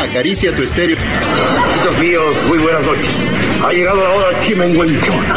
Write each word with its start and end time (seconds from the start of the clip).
Acaricia 0.00 0.54
tu 0.56 0.62
estéreo. 0.62 0.96
Amigos 0.98 1.98
míos, 1.98 2.36
muy 2.48 2.58
buenas 2.58 2.86
noches. 2.86 3.08
Ha 3.62 3.72
llegado 3.72 4.02
la 4.02 4.10
hora 4.10 4.40
chimenguenchona. 4.40 5.36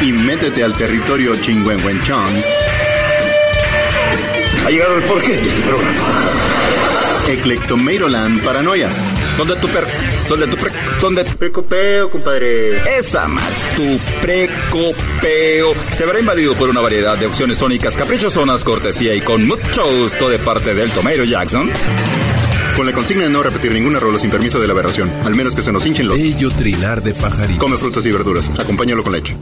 Y 0.00 0.12
métete 0.12 0.64
al 0.64 0.74
territorio 0.76 1.36
chingüengüenchón. 1.36 2.32
Ha 4.64 4.70
llegado 4.70 4.96
el 4.96 5.02
porqué 5.02 5.36
de 5.36 5.48
este 5.48 5.60
programa. 5.62 6.59
Eclectomeiroland 7.28 8.42
Paranoias. 8.42 9.18
¿Dónde 9.36 9.56
tu 9.56 9.68
per... 9.68 9.86
¿Dónde 10.28 10.46
tu 10.46 10.56
pre... 10.56 10.70
¿Dónde 11.00 11.24
tu 11.24 11.36
Precopeo, 11.36 12.10
compadre. 12.10 12.98
Esa 12.98 13.26
mal, 13.26 13.52
tu 13.76 13.98
precopeo 14.20 15.74
se 15.92 16.04
verá 16.04 16.20
invadido 16.20 16.54
por 16.54 16.68
una 16.68 16.80
variedad 16.80 17.16
de 17.16 17.26
opciones 17.26 17.58
sónicas 17.58 17.96
caprichosonas, 17.96 18.62
cortesía 18.64 19.14
y 19.14 19.20
con 19.20 19.46
mucho 19.46 19.86
gusto 19.98 20.28
de 20.28 20.38
parte 20.38 20.74
del 20.74 20.90
Tomato 20.90 21.24
Jackson. 21.24 21.70
Con 22.76 22.86
la 22.86 22.92
consigna 22.92 23.24
de 23.24 23.30
no 23.30 23.42
repetir 23.42 23.72
ningún 23.72 23.96
error 23.96 24.18
sin 24.18 24.30
permiso 24.30 24.58
de 24.58 24.66
la 24.66 24.72
aberración, 24.72 25.10
al 25.24 25.34
menos 25.34 25.54
que 25.54 25.62
se 25.62 25.72
nos 25.72 25.84
hinchen 25.86 26.08
los... 26.08 26.20
Bello 26.20 26.50
trinar 26.50 27.02
de 27.02 27.14
pajaritos. 27.14 27.58
Come 27.62 27.76
frutas 27.76 28.04
y 28.06 28.12
verduras, 28.12 28.50
acompáñalo 28.58 29.02
con 29.02 29.12
leche. 29.12 29.36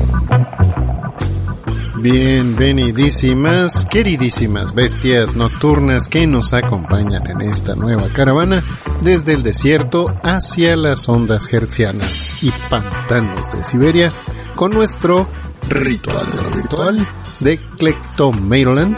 Bienvenidísimas, 2.05 3.83
queridísimas 3.89 4.75
bestias 4.75 5.35
nocturnas 5.35 6.07
que 6.07 6.27
nos 6.27 6.53
acompañan 6.53 7.25
en 7.25 7.41
esta 7.41 7.73
nueva 7.73 8.09
caravana 8.09 8.61
desde 9.01 9.33
el 9.33 9.41
desierto 9.41 10.05
hacia 10.21 10.75
las 10.75 11.09
ondas 11.09 11.47
hertzianas 11.51 12.43
y 12.43 12.51
pantanos 12.69 13.51
de 13.51 13.63
Siberia 13.63 14.11
con 14.55 14.69
nuestro 14.69 15.27
ritual 15.67 16.29
de 16.29 16.41
lo 16.43 16.49
ritual 16.51 17.09
de 17.39 17.57
Clectomeiroland, 17.75 18.97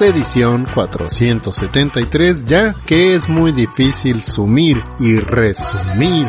edición 0.00 0.66
473, 0.74 2.44
ya 2.44 2.74
que 2.84 3.14
es 3.14 3.28
muy 3.28 3.52
difícil 3.52 4.20
sumir 4.20 4.78
y 4.98 5.20
resumir 5.20 6.26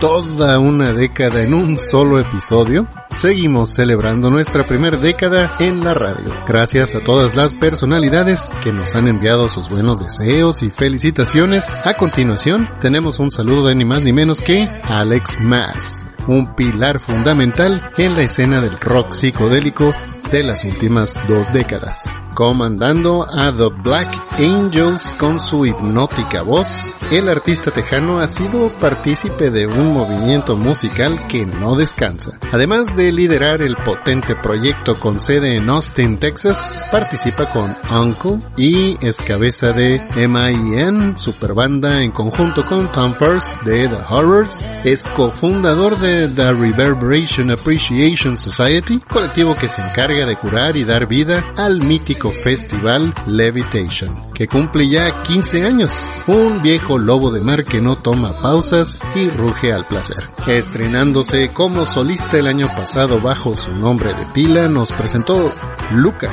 toda 0.00 0.58
una 0.58 0.92
década 0.94 1.42
en 1.42 1.52
un 1.52 1.78
solo 1.78 2.18
episodio, 2.18 2.88
seguimos 3.14 3.74
celebrando 3.74 4.30
nuestra 4.30 4.64
primera 4.64 4.96
década 4.96 5.54
en 5.60 5.84
la 5.84 5.92
radio. 5.92 6.34
Gracias 6.48 6.94
a 6.94 7.00
todas 7.00 7.36
las 7.36 7.52
personalidades 7.52 8.48
que 8.64 8.72
nos 8.72 8.94
han 8.94 9.08
enviado 9.08 9.46
sus 9.48 9.68
buenos 9.68 9.98
deseos 10.02 10.62
y 10.62 10.70
felicitaciones. 10.70 11.66
A 11.84 11.92
continuación, 11.92 12.66
tenemos 12.80 13.18
un 13.18 13.30
saludo 13.30 13.66
de 13.66 13.74
ni 13.74 13.84
más 13.84 14.02
ni 14.02 14.12
menos 14.12 14.40
que 14.40 14.66
Alex 14.84 15.36
Mass, 15.42 16.06
un 16.26 16.54
pilar 16.54 17.02
fundamental 17.06 17.82
en 17.98 18.14
la 18.14 18.22
escena 18.22 18.62
del 18.62 18.80
rock 18.80 19.12
psicodélico 19.12 19.92
de 20.30 20.42
las 20.42 20.64
últimas 20.64 21.14
dos 21.28 21.52
décadas. 21.52 22.04
Comandando 22.34 23.26
a 23.28 23.52
The 23.54 23.68
Black 23.82 24.08
Angels 24.38 25.04
con 25.18 25.40
su 25.40 25.66
hipnótica 25.66 26.42
voz, 26.42 26.66
el 27.10 27.28
artista 27.28 27.70
tejano 27.70 28.20
ha 28.20 28.28
sido 28.28 28.68
partícipe 28.80 29.50
de 29.50 29.66
un 29.66 29.92
movimiento 29.92 30.56
musical 30.56 31.26
que 31.26 31.44
no 31.44 31.74
descansa. 31.74 32.38
Además 32.52 32.86
de 32.96 33.12
liderar 33.12 33.62
el 33.62 33.76
potente 33.76 34.36
proyecto 34.36 34.94
con 34.94 35.20
sede 35.20 35.56
en 35.56 35.68
Austin, 35.68 36.18
Texas, 36.18 36.56
participa 36.90 37.46
con 37.46 37.76
Uncle 37.90 38.38
y 38.56 38.96
es 39.04 39.16
cabeza 39.16 39.72
de 39.72 40.00
M.I.N., 40.14 41.18
superbanda 41.18 42.00
en 42.00 42.12
conjunto 42.12 42.64
con 42.64 42.90
Tom 42.92 43.14
First 43.14 43.62
de 43.64 43.88
The 43.88 43.98
Horrors, 44.08 44.58
es 44.84 45.02
cofundador 45.16 45.98
de 45.98 46.28
The 46.28 46.52
Reverberation 46.52 47.50
Appreciation 47.50 48.38
Society, 48.38 49.00
colectivo 49.10 49.56
que 49.56 49.68
se 49.68 49.82
encarga 49.82 50.09
de 50.10 50.34
curar 50.34 50.76
y 50.76 50.84
dar 50.84 51.06
vida 51.06 51.52
al 51.56 51.80
mítico 51.80 52.32
festival 52.42 53.14
Levitation, 53.26 54.32
que 54.34 54.48
cumple 54.48 54.88
ya 54.88 55.22
15 55.22 55.64
años, 55.64 55.92
un 56.26 56.60
viejo 56.62 56.98
lobo 56.98 57.30
de 57.30 57.40
mar 57.40 57.62
que 57.62 57.80
no 57.80 57.96
toma 57.96 58.32
pausas 58.32 59.00
y 59.14 59.28
ruge 59.30 59.72
al 59.72 59.86
placer. 59.86 60.28
Estrenándose 60.48 61.52
como 61.52 61.84
solista 61.84 62.38
el 62.38 62.48
año 62.48 62.66
pasado 62.66 63.20
bajo 63.20 63.54
su 63.54 63.72
nombre 63.76 64.12
de 64.12 64.26
pila, 64.34 64.68
nos 64.68 64.90
presentó 64.90 65.54
Luca, 65.92 66.28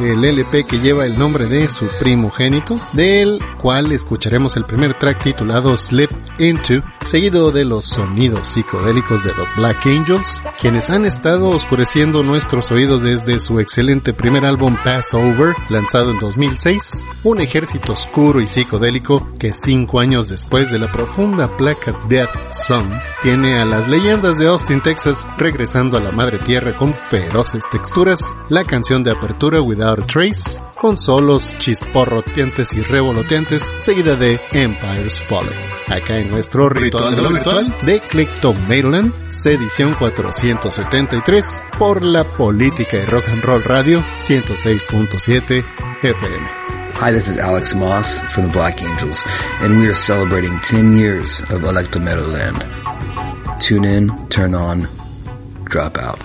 el 0.00 0.24
LP 0.24 0.64
que 0.64 0.78
lleva 0.78 1.06
el 1.06 1.18
nombre 1.18 1.46
de 1.46 1.68
su 1.68 1.86
primogénito, 1.98 2.74
del 2.92 3.38
cual 3.60 3.92
escucharemos 3.92 4.56
el 4.56 4.64
primer 4.64 4.98
track 4.98 5.22
titulado 5.22 5.76
Slip 5.76 6.10
Into, 6.38 6.80
seguido 7.04 7.50
de 7.50 7.64
los 7.64 7.84
sonidos 7.84 8.46
psicodélicos 8.46 9.22
de 9.22 9.30
The 9.30 9.42
Black 9.56 9.86
Angels, 9.86 10.42
quienes 10.60 10.88
han 10.90 11.04
estado 11.04 11.48
oscureciendo 11.48 12.22
nuestros 12.22 12.70
oídos 12.70 13.02
desde 13.02 13.38
su 13.38 13.60
excelente 13.60 14.12
primer 14.12 14.44
álbum 14.44 14.76
Passover, 14.82 15.54
lanzado 15.68 16.12
en 16.12 16.18
2006, 16.18 16.80
un 17.24 17.40
ejército 17.40 17.92
oscuro 17.92 18.40
y 18.40 18.46
psicodélico 18.46 19.28
que 19.38 19.52
cinco 19.52 20.00
años 20.00 20.28
después 20.28 20.70
de 20.70 20.78
la 20.78 20.90
profunda 20.90 21.56
placa 21.56 21.98
Death 22.08 22.54
Song, 22.66 22.90
tiene 23.22 23.60
a 23.60 23.64
las 23.64 23.88
leyendas 23.88 24.38
de 24.38 24.48
Austin, 24.48 24.80
Texas, 24.80 25.26
regresando 25.36 25.98
a 25.98 26.00
la 26.00 26.12
madre 26.12 26.38
tierra 26.38 26.76
con 26.76 26.94
feroces 27.10 27.64
texturas, 27.70 28.20
la 28.48 28.64
canción 28.64 29.02
de 29.02 29.10
apertura 29.10 29.60
Without 29.60 29.89
a 29.90 29.96
Trace, 29.96 30.58
con 30.80 30.96
solos 30.96 31.50
chisporroteantes 31.58 32.72
y 32.72 32.82
revoloteantes, 32.82 33.62
seguida 33.80 34.14
de 34.14 34.38
Empire's 34.52 35.20
Fallen. 35.28 35.52
Acá 35.88 36.16
en 36.18 36.30
nuestro 36.30 36.68
ritual 36.68 37.16
de 37.16 37.22
lo 37.22 37.30
virtual 37.30 37.74
de 37.82 38.00
Clectomailand, 38.00 39.12
edición 39.44 39.94
473, 39.94 41.44
por 41.78 42.02
la 42.02 42.22
política 42.24 42.98
y 42.98 43.04
rock 43.06 43.28
and 43.30 43.42
roll 43.42 43.62
radio 43.64 44.00
106.7 44.20 45.64
FM. 46.02 46.46
Hi, 47.00 47.10
this 47.10 47.28
is 47.28 47.38
Alex 47.38 47.74
Moss 47.74 48.22
from 48.28 48.46
the 48.46 48.52
Black 48.52 48.82
Angels, 48.82 49.24
and 49.62 49.76
we 49.76 49.88
are 49.88 49.94
celebrating 49.94 50.58
10 50.60 50.94
years 50.94 51.40
of 51.50 51.62
Electrometal 51.62 52.28
Land. 52.28 52.64
Tune 53.58 53.84
in, 53.84 54.28
turn 54.28 54.54
on, 54.54 54.86
drop 55.64 55.98
out. 55.98 56.20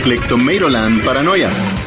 Eclectomeiroland 0.00 1.04
Paranoias. 1.04 1.79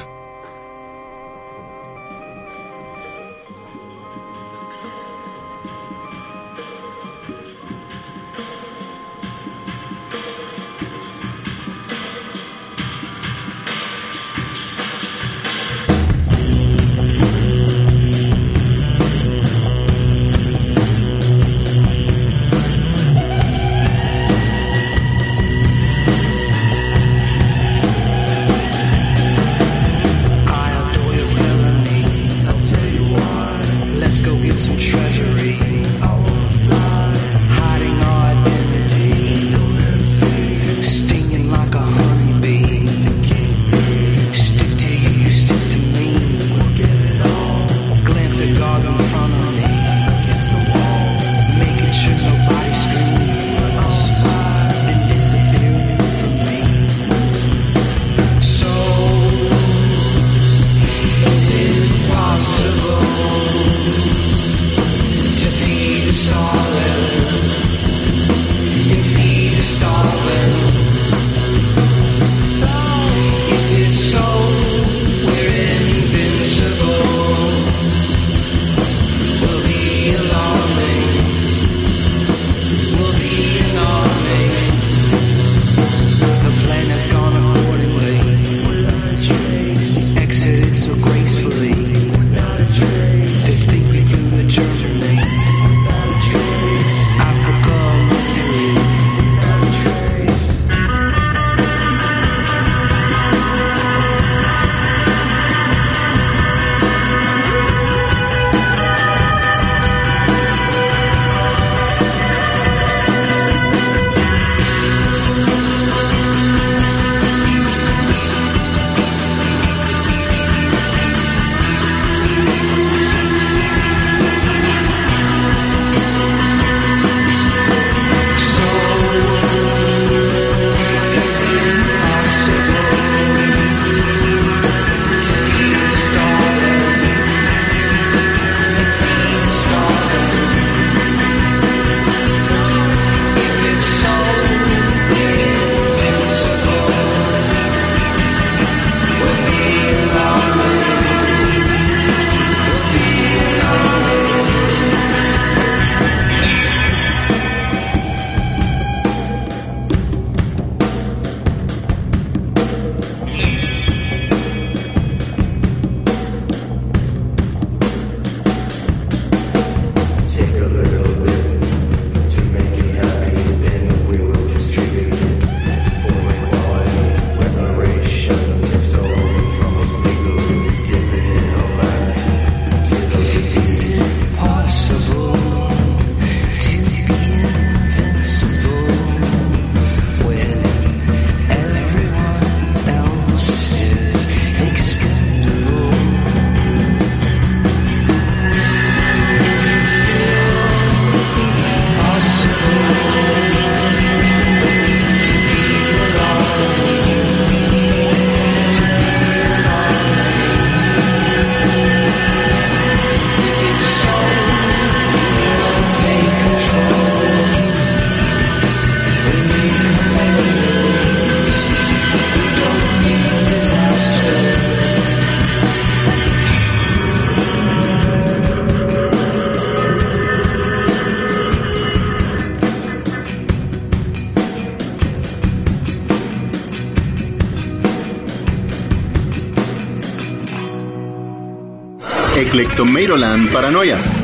Eclectomeiroland 242.93 243.49
Paranoias. 243.51 244.22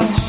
lost. 0.00 0.27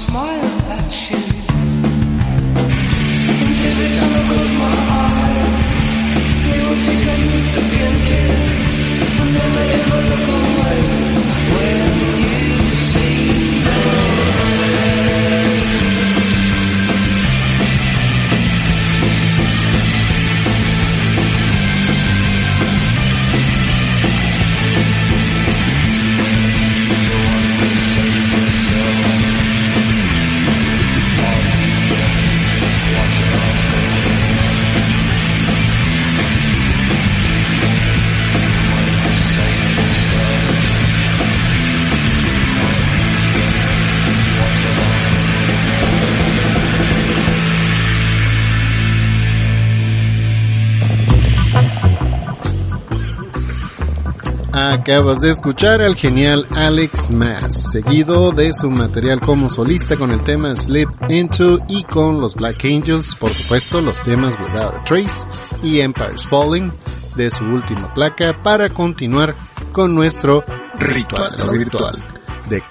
Acabas 54.90 55.20
de 55.20 55.30
escuchar 55.30 55.84
al 55.84 55.96
genial 55.96 56.48
Alex 56.50 57.12
Mass, 57.12 57.62
seguido 57.72 58.32
de 58.32 58.52
su 58.54 58.72
material 58.72 59.20
como 59.20 59.48
solista 59.48 59.96
con 59.96 60.10
el 60.10 60.24
tema 60.24 60.56
Slip 60.56 60.90
Into 61.10 61.60
y 61.68 61.84
con 61.84 62.20
los 62.20 62.34
Black 62.34 62.66
Angels, 62.66 63.14
por 63.20 63.30
supuesto 63.30 63.82
los 63.82 64.02
temas 64.02 64.34
Without 64.40 64.74
a 64.74 64.84
Trace 64.86 65.14
y 65.62 65.80
Empire's 65.82 66.24
Falling 66.32 66.74
de 67.16 67.30
su 67.30 67.44
última 67.44 67.94
placa 67.94 68.42
para 68.42 68.68
continuar 68.70 69.36
con 69.74 69.94
nuestro 69.94 70.44
ritual 70.80 71.36
virtual 71.52 72.09
de 72.50 72.64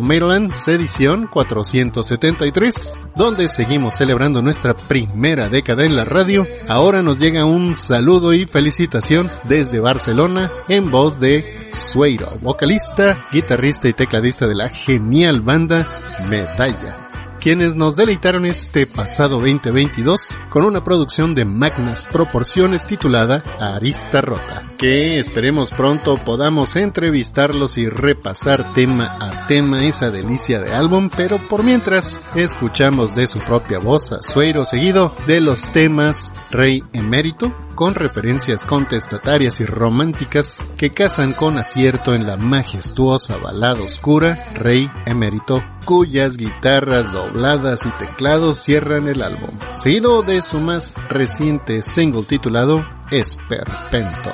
Maryland, 0.00 0.52
edición 0.66 1.26
473, 1.26 2.74
donde 3.14 3.48
seguimos 3.48 3.94
celebrando 3.94 4.40
nuestra 4.40 4.74
primera 4.74 5.48
década 5.48 5.84
en 5.84 5.94
la 5.94 6.04
radio. 6.04 6.46
Ahora 6.68 7.02
nos 7.02 7.18
llega 7.18 7.44
un 7.44 7.76
saludo 7.76 8.32
y 8.32 8.46
felicitación 8.46 9.30
desde 9.44 9.80
Barcelona 9.80 10.50
en 10.68 10.90
voz 10.90 11.20
de 11.20 11.44
Sueiro, 11.92 12.32
vocalista, 12.40 13.24
guitarrista 13.30 13.88
y 13.88 13.92
tecladista 13.92 14.46
de 14.46 14.54
la 14.54 14.70
genial 14.70 15.42
banda 15.42 15.86
Medalla 16.30 17.05
quienes 17.46 17.76
nos 17.76 17.94
deleitaron 17.94 18.44
este 18.44 18.88
pasado 18.88 19.36
2022 19.36 20.20
con 20.50 20.64
una 20.64 20.82
producción 20.82 21.36
de 21.36 21.44
magnas 21.44 22.04
proporciones 22.10 22.84
titulada 22.88 23.40
Arista 23.60 24.20
Rota, 24.20 24.64
que 24.76 25.20
esperemos 25.20 25.70
pronto 25.70 26.16
podamos 26.16 26.74
entrevistarlos 26.74 27.78
y 27.78 27.88
repasar 27.88 28.64
tema 28.74 29.16
a 29.20 29.46
tema 29.46 29.84
esa 29.84 30.10
delicia 30.10 30.58
de 30.58 30.74
álbum, 30.74 31.08
pero 31.16 31.38
por 31.38 31.62
mientras 31.62 32.16
escuchamos 32.34 33.14
de 33.14 33.28
su 33.28 33.38
propia 33.38 33.78
voz 33.78 34.10
a 34.10 34.22
Suero 34.22 34.64
seguido 34.64 35.14
de 35.28 35.40
los 35.40 35.62
temas 35.70 36.28
Rey 36.50 36.82
Emérito, 36.92 37.54
con 37.76 37.94
referencias 37.94 38.62
contestatarias 38.62 39.60
y 39.60 39.66
románticas 39.66 40.58
que 40.78 40.94
casan 40.94 41.34
con 41.34 41.58
acierto 41.58 42.14
en 42.14 42.26
la 42.26 42.38
majestuosa 42.38 43.36
balada 43.36 43.82
oscura 43.82 44.38
Rey 44.54 44.88
Emérito, 45.04 45.62
cuyas 45.84 46.36
guitarras 46.36 47.12
dobladas 47.12 47.35
y 47.36 47.90
teclados 48.04 48.62
cierran 48.62 49.08
el 49.08 49.20
álbum, 49.22 49.50
seguido 49.82 50.22
de 50.22 50.40
su 50.40 50.58
más 50.58 50.94
reciente 51.10 51.82
single 51.82 52.22
titulado 52.22 52.82
Esperpento. 53.10 54.30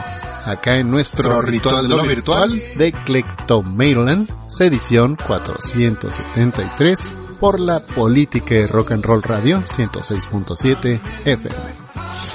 Acá 0.46 0.76
en 0.76 0.88
nuestro 0.88 1.42
ritual 1.42 1.88
de 1.88 1.96
lo 1.96 2.04
virtual 2.04 2.62
de 2.76 2.92
Clectomaryland, 2.92 4.30
edición 4.60 5.16
473 5.16 6.98
por 7.40 7.58
la 7.58 7.84
política 7.84 8.54
de 8.54 8.68
rock 8.68 8.92
and 8.92 9.04
roll 9.04 9.22
radio 9.22 9.62
106.7 9.62 11.00
FM. 11.24 12.31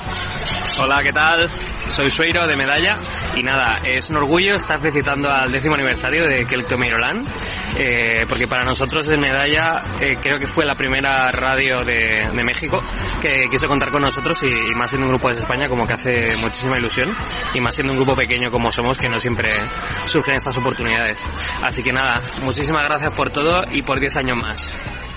Hola, 0.79 1.01
¿qué 1.01 1.12
tal? 1.12 1.50
Soy 1.88 2.12
Sueiro 2.12 2.46
de 2.46 2.55
Medalla 2.55 2.98
y 3.36 3.41
nada, 3.41 3.79
es 3.84 4.12
un 4.12 4.17
orgullo 4.17 4.53
estar 4.53 4.79
felicitando 4.79 5.27
al 5.27 5.51
décimo 5.51 5.74
aniversario 5.74 6.24
de 6.27 6.46
Kelto 6.46 6.77
Meiroland, 6.77 7.27
eh, 7.79 8.27
porque 8.29 8.48
para 8.48 8.63
nosotros 8.63 9.07
de 9.07 9.17
Medalla 9.17 9.84
eh, 10.00 10.17
creo 10.22 10.38
que 10.38 10.46
fue 10.46 10.65
la 10.65 10.75
primera 10.75 11.31
radio 11.31 11.84
de, 11.84 12.29
México 12.43 12.77
que 13.19 13.46
quiso 13.50 13.67
contar 13.67 13.89
con 13.89 14.03
nosotros 14.03 14.41
y, 14.43 14.46
y, 14.48 14.75
más 14.75 14.91
siendo 14.91 15.07
un 15.07 15.13
grupo 15.13 15.29
de 15.29 15.39
España 15.39 15.67
como 15.67 15.88
que 15.88 15.93
hace 15.93 16.36
muchísima 16.41 16.77
ilusión 16.77 17.12
y 17.55 17.60
más 17.60 17.74
siendo 17.74 17.93
un 17.93 17.98
grupo 17.98 18.15
pequeño 18.15 18.51
como 18.51 18.72
somos 18.72 18.98
que 18.98 19.10
no 19.10 19.19
siempre 19.19 19.51
surgen 20.05 20.36
estas 20.36 20.55
oportunidades. 20.57 21.27
Así 21.63 21.81
que 21.81 21.91
nada, 21.91 22.22
muchísimas 22.43 22.84
gracias 22.84 23.12
por 23.13 23.31
todo 23.31 23.63
y 23.72 23.81
por 23.81 24.00
10 24.00 24.15
años 24.17 24.38
más. 24.41 25.17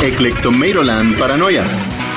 Eclectomeiroland 0.00 1.18
Paranoias. 1.18 2.07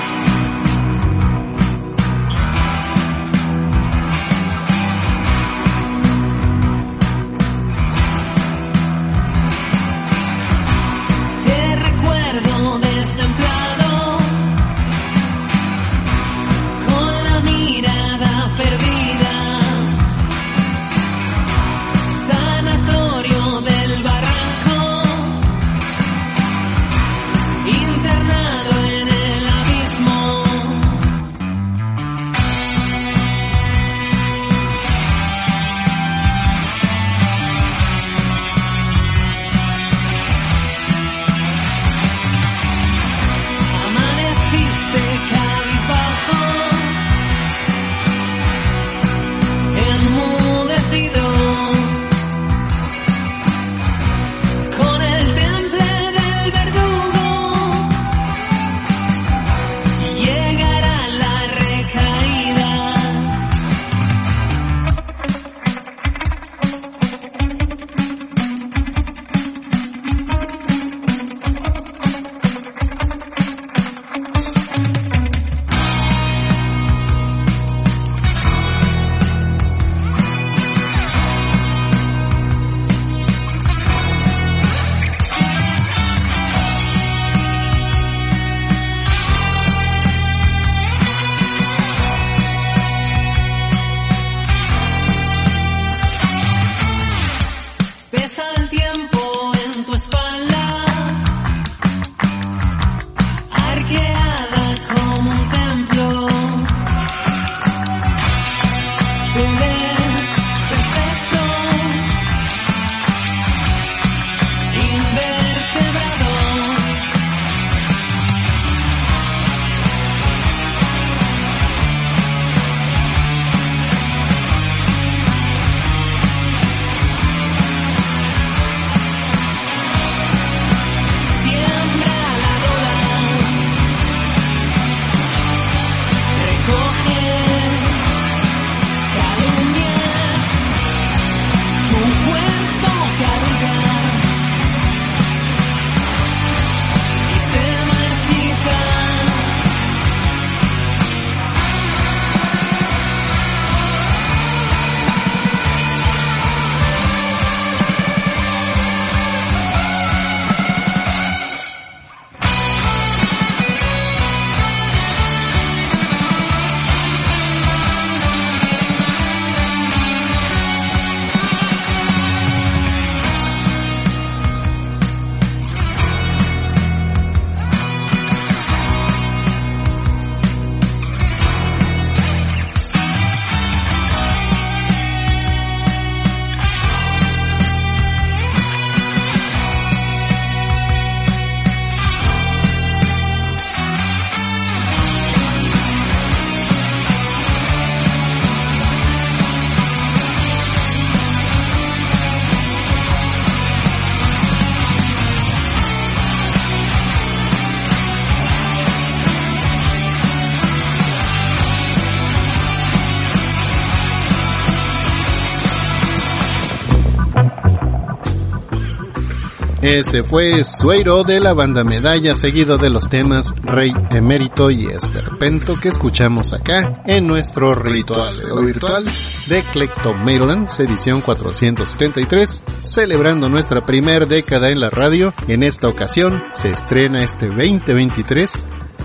Ese 219.92 220.24
fue 220.24 220.64
Sueiro 220.64 221.26
de 221.26 221.42
la 221.42 221.54
banda 221.54 221.84
Medalla, 221.84 222.34
seguido 222.34 222.78
de 222.78 222.90
los 222.90 223.10
temas 223.10 223.54
Rey 223.62 223.92
Emérito 224.12 224.72
y 224.72 224.86
Esperpento 224.86 225.78
que 225.78 225.90
escuchamos 225.90 226.54
acá 226.54 227.02
en 227.06 227.28
nuestro 227.28 227.76
ritual, 227.76 228.40
lo 228.40 228.64
virtual 228.64 229.04
de 229.48 229.62
Clectomeiroland, 229.64 230.70
edición 230.80 231.20
473, 231.20 232.62
celebrando 232.84 233.50
nuestra 233.50 233.82
primer 233.82 234.30
década 234.30 234.70
en 234.70 234.80
la 234.80 234.90
radio. 234.90 235.34
En 235.50 235.62
esta 235.62 235.90
ocasión 235.90 236.42
se 236.54 236.70
estrena 236.70 237.26
este 237.26 237.48
2023 237.48 238.50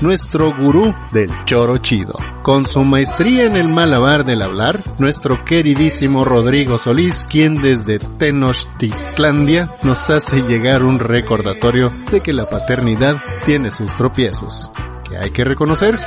nuestro 0.01 0.51
gurú 0.57 0.95
del 1.13 1.31
choro 1.45 1.79
chido. 1.79 2.15
Con 2.43 2.67
su 2.67 2.85
maestría 2.85 3.47
en 3.47 3.57
el 3.57 3.69
malabar 3.69 4.25
del 4.25 4.43
hablar, 4.43 4.81
nuestro 4.99 5.45
queridísimo 5.45 6.25
Rodrigo 6.25 6.79
Solís, 6.79 7.25
quien 7.29 7.57
desde 7.57 7.99
Tenochtitlandia 7.99 9.69
nos 9.83 10.09
hace 10.11 10.43
llegar 10.43 10.85
un 10.85 10.99
recordatorio 10.99 11.91
de 12.11 12.21
que 12.21 12.33
la 12.33 12.47
paternidad 12.47 13.17
tiene 13.45 13.71
sus 13.71 13.93
tropiezos, 13.95 14.71
que 15.09 15.17
hay 15.17 15.31
que 15.31 15.45
reconocer 15.45 15.99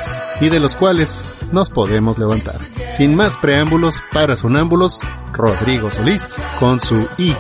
y 0.42 0.50
de 0.50 0.60
los 0.60 0.74
cuales 0.76 1.14
nos 1.52 1.70
podemos 1.70 2.18
levantar. 2.18 2.60
Sin 2.98 3.16
más 3.16 3.36
preámbulos 3.38 3.96
para 4.14 4.36
sonámbulos, 4.36 5.00
Rodrigo 5.34 5.90
Solís 5.92 6.24
con 6.60 6.80
su 6.82 7.08
IJ 7.18 7.38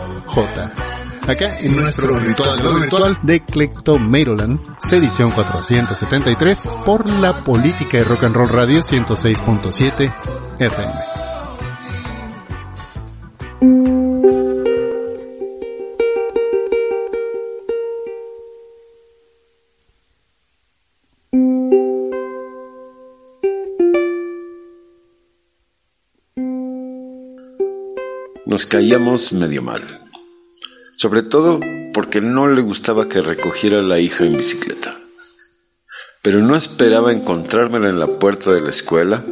acá 1.29 1.59
en 1.59 1.75
nuestro 1.75 2.17
ritual, 2.17 2.63
lo 2.63 2.73
virtual 2.75 3.17
de 3.21 3.41
Clectomeiroland, 3.41 4.59
edición 4.91 5.31
473, 5.31 6.57
por 6.85 7.09
la 7.09 7.43
política 7.43 7.99
de 7.99 8.03
Rock 8.03 8.23
and 8.23 8.35
Roll 8.35 8.49
Radio 8.49 8.81
106.7 8.81 10.13
FM. 10.59 10.93
Nos 28.45 28.65
caíamos 28.65 29.31
medio 29.31 29.61
mal. 29.61 30.08
Sobre 30.99 31.23
todo 31.23 31.61
porque 31.93 32.19
no 32.19 32.49
le 32.49 32.61
gustaba 32.61 33.07
que 33.07 33.21
recogiera 33.21 33.79
a 33.79 33.81
la 33.81 33.99
hija 33.99 34.25
en 34.25 34.35
bicicleta. 34.35 34.97
pero 36.21 36.39
no 36.39 36.57
esperaba 36.57 37.13
encontrármela 37.13 37.87
en 37.87 37.97
la 37.97 38.19
puerta 38.19 38.51
de 38.51 38.59
la 38.59 38.71
escuela, 38.71 39.23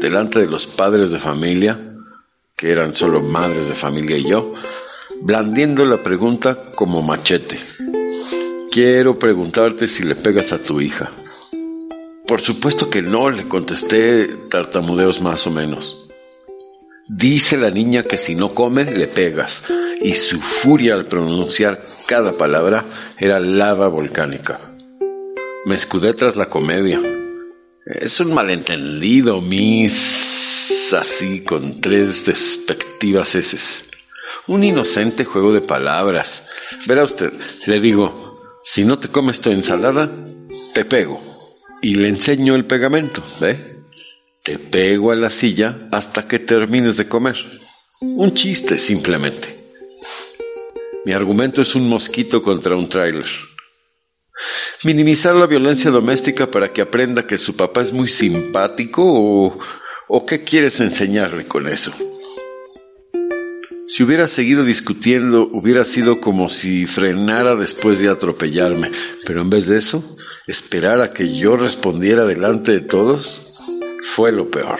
delante 0.00 0.38
de 0.38 0.46
los 0.46 0.66
padres 0.66 1.10
de 1.10 1.18
familia, 1.18 1.78
que 2.56 2.72
eran 2.72 2.94
solo 2.94 3.20
madres 3.20 3.68
de 3.68 3.74
familia 3.74 4.16
y 4.16 4.30
yo, 4.30 4.54
blandiendo 5.20 5.84
la 5.84 6.02
pregunta 6.02 6.72
como 6.74 7.02
machete. 7.02 7.60
Quiero 8.72 9.18
preguntarte 9.18 9.86
si 9.86 10.02
le 10.04 10.14
pegas 10.14 10.50
a 10.52 10.62
tu 10.62 10.80
hija. 10.80 11.10
Por 12.26 12.40
supuesto 12.40 12.88
que 12.88 13.02
no, 13.02 13.28
le 13.28 13.46
contesté 13.46 14.26
tartamudeos 14.48 15.20
más 15.20 15.46
o 15.46 15.50
menos. 15.50 16.03
Dice 17.06 17.58
la 17.58 17.70
niña 17.70 18.04
que 18.04 18.16
si 18.16 18.34
no 18.34 18.54
come, 18.54 18.84
le 18.84 19.08
pegas, 19.08 19.62
y 20.00 20.14
su 20.14 20.40
furia 20.40 20.94
al 20.94 21.06
pronunciar 21.06 21.84
cada 22.06 22.38
palabra 22.38 23.14
era 23.18 23.40
lava 23.40 23.88
volcánica. 23.88 24.72
Me 25.66 25.74
escudé 25.74 26.14
tras 26.14 26.34
la 26.36 26.46
comedia. 26.46 27.00
Es 27.84 28.18
un 28.20 28.32
malentendido, 28.32 29.42
Miss, 29.42 30.92
así 30.94 31.42
con 31.42 31.82
tres 31.82 32.24
despectivas 32.24 33.34
heces. 33.34 33.84
Un 34.46 34.64
inocente 34.64 35.26
juego 35.26 35.52
de 35.52 35.60
palabras. 35.60 36.48
Verá 36.86 37.04
usted, 37.04 37.32
le 37.66 37.80
digo, 37.80 38.40
si 38.64 38.84
no 38.84 38.98
te 38.98 39.08
comes 39.08 39.40
tu 39.40 39.50
ensalada, 39.50 40.10
te 40.72 40.86
pego. 40.86 41.20
Y 41.82 41.96
le 41.96 42.08
enseño 42.08 42.54
el 42.54 42.64
pegamento, 42.64 43.22
¿ve? 43.40 43.73
Te 44.44 44.58
pego 44.58 45.10
a 45.10 45.16
la 45.16 45.30
silla 45.30 45.88
hasta 45.90 46.28
que 46.28 46.38
termines 46.38 46.98
de 46.98 47.08
comer. 47.08 47.34
Un 48.02 48.34
chiste, 48.34 48.76
simplemente. 48.76 49.58
Mi 51.06 51.14
argumento 51.14 51.62
es 51.62 51.74
un 51.74 51.88
mosquito 51.88 52.42
contra 52.42 52.76
un 52.76 52.86
tráiler. 52.90 53.24
Minimizar 54.84 55.34
la 55.34 55.46
violencia 55.46 55.90
doméstica 55.90 56.50
para 56.50 56.68
que 56.68 56.82
aprenda 56.82 57.26
que 57.26 57.38
su 57.38 57.56
papá 57.56 57.80
es 57.80 57.92
muy 57.94 58.06
simpático 58.06 59.02
o, 59.02 60.26
qué 60.26 60.44
quieres 60.44 60.78
enseñarle 60.78 61.46
con 61.46 61.66
eso. 61.66 61.90
Si 63.88 64.02
hubiera 64.02 64.28
seguido 64.28 64.62
discutiendo, 64.62 65.48
hubiera 65.52 65.84
sido 65.84 66.20
como 66.20 66.50
si 66.50 66.84
frenara 66.84 67.56
después 67.56 67.98
de 68.00 68.10
atropellarme, 68.10 68.92
pero 69.24 69.40
en 69.40 69.48
vez 69.48 69.66
de 69.66 69.78
eso, 69.78 70.04
esperar 70.46 71.00
a 71.00 71.14
que 71.14 71.34
yo 71.34 71.56
respondiera 71.56 72.26
delante 72.26 72.72
de 72.72 72.80
todos, 72.80 73.53
fue 74.14 74.32
lo 74.32 74.50
peor. 74.50 74.78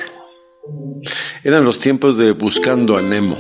Eran 1.42 1.64
los 1.64 1.78
tiempos 1.78 2.16
de 2.16 2.32
Buscando 2.32 2.96
a 2.96 3.02
Nemo. 3.02 3.36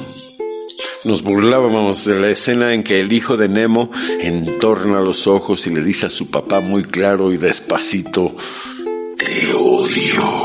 Nos 1.04 1.22
burlábamos 1.22 2.04
de 2.04 2.18
la 2.18 2.30
escena 2.30 2.74
en 2.74 2.82
que 2.82 3.00
el 3.00 3.12
hijo 3.12 3.36
de 3.36 3.48
Nemo 3.48 3.90
entorna 4.20 5.00
los 5.00 5.26
ojos 5.26 5.66
y 5.66 5.70
le 5.70 5.82
dice 5.82 6.06
a 6.06 6.10
su 6.10 6.30
papá 6.30 6.60
muy 6.60 6.84
claro 6.84 7.32
y 7.32 7.36
despacito, 7.36 8.36
Te 9.18 9.54
odio. 9.54 10.44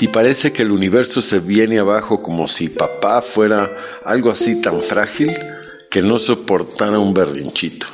Y 0.00 0.08
parece 0.08 0.52
que 0.52 0.62
el 0.62 0.72
universo 0.72 1.22
se 1.22 1.40
viene 1.40 1.78
abajo 1.78 2.22
como 2.22 2.48
si 2.48 2.68
papá 2.68 3.22
fuera 3.22 3.70
algo 4.04 4.30
así 4.30 4.60
tan 4.60 4.80
frágil 4.80 5.30
que 5.90 6.02
no 6.02 6.18
soportara 6.18 6.98
un 6.98 7.12
berrinchito. 7.12 7.86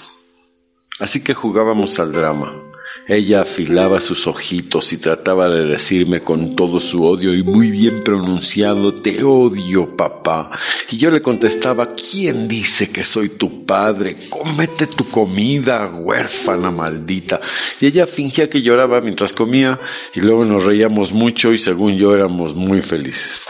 Así 0.98 1.22
que 1.22 1.35
jugábamos 1.35 1.98
al 1.98 2.12
drama. 2.12 2.65
Ella 3.09 3.42
afilaba 3.42 4.00
sus 4.00 4.26
ojitos 4.26 4.92
y 4.92 4.96
trataba 4.96 5.48
de 5.48 5.64
decirme 5.66 6.20
con 6.20 6.56
todo 6.56 6.80
su 6.80 7.04
odio 7.04 7.35
y 7.35 7.42
muy 7.42 7.70
bien 7.70 8.02
pronunciado, 8.02 8.94
te 9.00 9.22
odio, 9.22 9.96
papá. 9.96 10.50
Y 10.90 10.96
yo 10.96 11.11
le 11.11 11.22
contestaba, 11.22 11.94
¿quién 11.94 12.48
dice 12.48 12.90
que 12.90 13.04
soy 13.04 13.30
tu 13.30 13.64
padre? 13.64 14.16
Cómete 14.28 14.88
tu 14.88 15.09
comida, 15.09 15.87
huérfana 15.88 16.70
maldita. 16.70 17.40
Y 17.80 17.87
ella 17.87 18.06
fingía 18.06 18.48
que 18.48 18.62
lloraba 18.62 19.00
mientras 19.00 19.32
comía 19.32 19.78
y 20.14 20.20
luego 20.20 20.44
nos 20.44 20.64
reíamos 20.64 21.12
mucho 21.12 21.52
y 21.52 21.59
según 21.59 21.96
yo 21.96 22.14
éramos 22.14 22.54
muy 22.54 22.82
felices. 22.82 23.44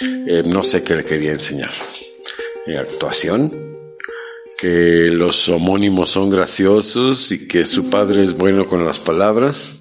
Eh, 0.00 0.42
no 0.44 0.62
sé 0.62 0.82
qué 0.82 0.96
le 0.96 1.04
quería 1.04 1.32
enseñar. 1.32 1.70
Eh, 2.66 2.76
actuación, 2.76 3.50
que 4.62 5.10
los 5.10 5.48
homónimos 5.48 6.10
son 6.10 6.30
graciosos 6.30 7.32
y 7.32 7.48
que 7.48 7.64
su 7.64 7.90
padre 7.90 8.22
es 8.22 8.38
bueno 8.38 8.68
con 8.68 8.86
las 8.86 9.00
palabras, 9.00 9.72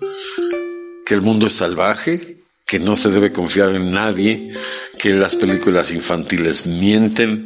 que 1.05 1.13
el 1.13 1.21
mundo 1.21 1.45
es 1.45 1.53
salvaje, 1.53 2.37
que 2.65 2.79
no 2.79 2.97
se 2.97 3.11
debe 3.11 3.31
confiar 3.31 3.75
en 3.75 3.91
nadie, 3.91 4.55
que 4.97 5.11
las 5.11 5.35
películas 5.35 5.91
infantiles 5.91 6.65
mienten, 6.65 7.45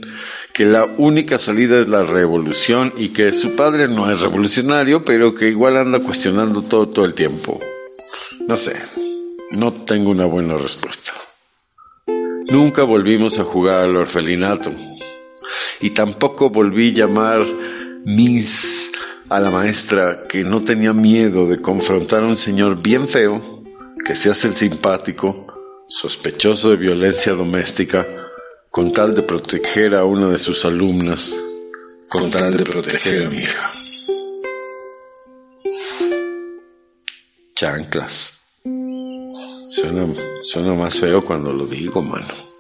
que 0.54 0.64
la 0.64 0.86
única 0.86 1.38
salida 1.38 1.78
es 1.78 1.90
la 1.90 2.04
revolución 2.04 2.94
y 2.96 3.10
que 3.10 3.34
su 3.34 3.54
padre 3.54 3.90
no 3.90 4.10
es 4.10 4.22
revolucionario, 4.22 5.04
pero 5.04 5.36
que 5.36 5.50
igual 5.50 5.76
anda 5.76 6.00
cuestionando 6.00 6.62
todo 6.62 6.88
todo 6.88 7.04
el 7.04 7.16
tiempo. 7.16 7.60
No 8.48 8.56
sé, 8.56 8.78
no 9.52 9.74
tengo 9.84 10.10
una 10.10 10.26
buena 10.26 10.56
respuesta. 10.56 11.12
Nunca 12.50 12.84
volvimos 12.84 13.38
a 13.40 13.44
jugar 13.44 13.82
al 13.82 13.98
orfelinato 13.98 14.72
y 15.82 15.92
tampoco 15.92 16.50
volví 16.50 16.90
a 16.90 17.06
llamar 17.06 17.46
Miss 18.06 18.92
a 19.30 19.40
la 19.40 19.50
maestra 19.50 20.28
que 20.28 20.44
no 20.44 20.64
tenía 20.64 20.94
miedo 20.94 21.48
de 21.48 21.62
confrontar 21.62 22.24
a 22.24 22.28
un 22.28 22.38
señor 22.38 22.82
bien 22.82 23.08
feo, 23.08 23.64
que 24.06 24.16
se 24.16 24.30
hace 24.30 24.48
el 24.48 24.56
simpático, 24.56 25.48
sospechoso 25.90 26.70
de 26.70 26.76
violencia 26.76 27.34
doméstica, 27.34 28.06
con 28.70 28.94
tal 28.94 29.16
de 29.16 29.24
proteger 29.24 29.96
a 29.96 30.04
una 30.04 30.30
de 30.30 30.38
sus 30.38 30.64
alumnas, 30.66 31.34
con 32.10 32.30
tal 32.30 32.56
de 32.56 32.64
proteger 32.64 33.26
a 33.26 33.30
mi 33.30 33.38
hija. 33.38 33.72
Chanclas. 37.56 38.34
Suena, 39.72 40.14
suena 40.44 40.74
más 40.74 41.00
feo 41.00 41.26
cuando 41.26 41.52
lo 41.52 41.66
digo, 41.66 42.02
mano. 42.02 42.55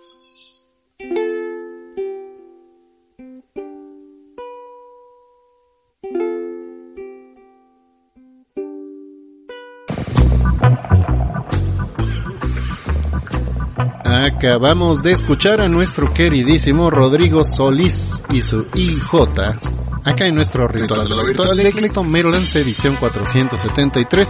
Acabamos 14.45 15.01
de 15.01 15.13
escuchar 15.13 15.59
a 15.59 15.67
nuestro 15.67 16.13
queridísimo 16.13 16.91
Rodrigo 16.91 17.41
Solís 17.43 17.95
y 18.31 18.43
su 18.43 18.67
IJ 18.75 19.57
acá 20.05 20.27
en 20.27 20.35
nuestro 20.35 20.67
ritual 20.67 21.09
de 21.09 21.15
lo 21.15 21.25
virtual 21.25 21.57
de 21.57 22.03
Maryland 22.03 22.45
edición 22.55 22.95
473, 22.95 24.27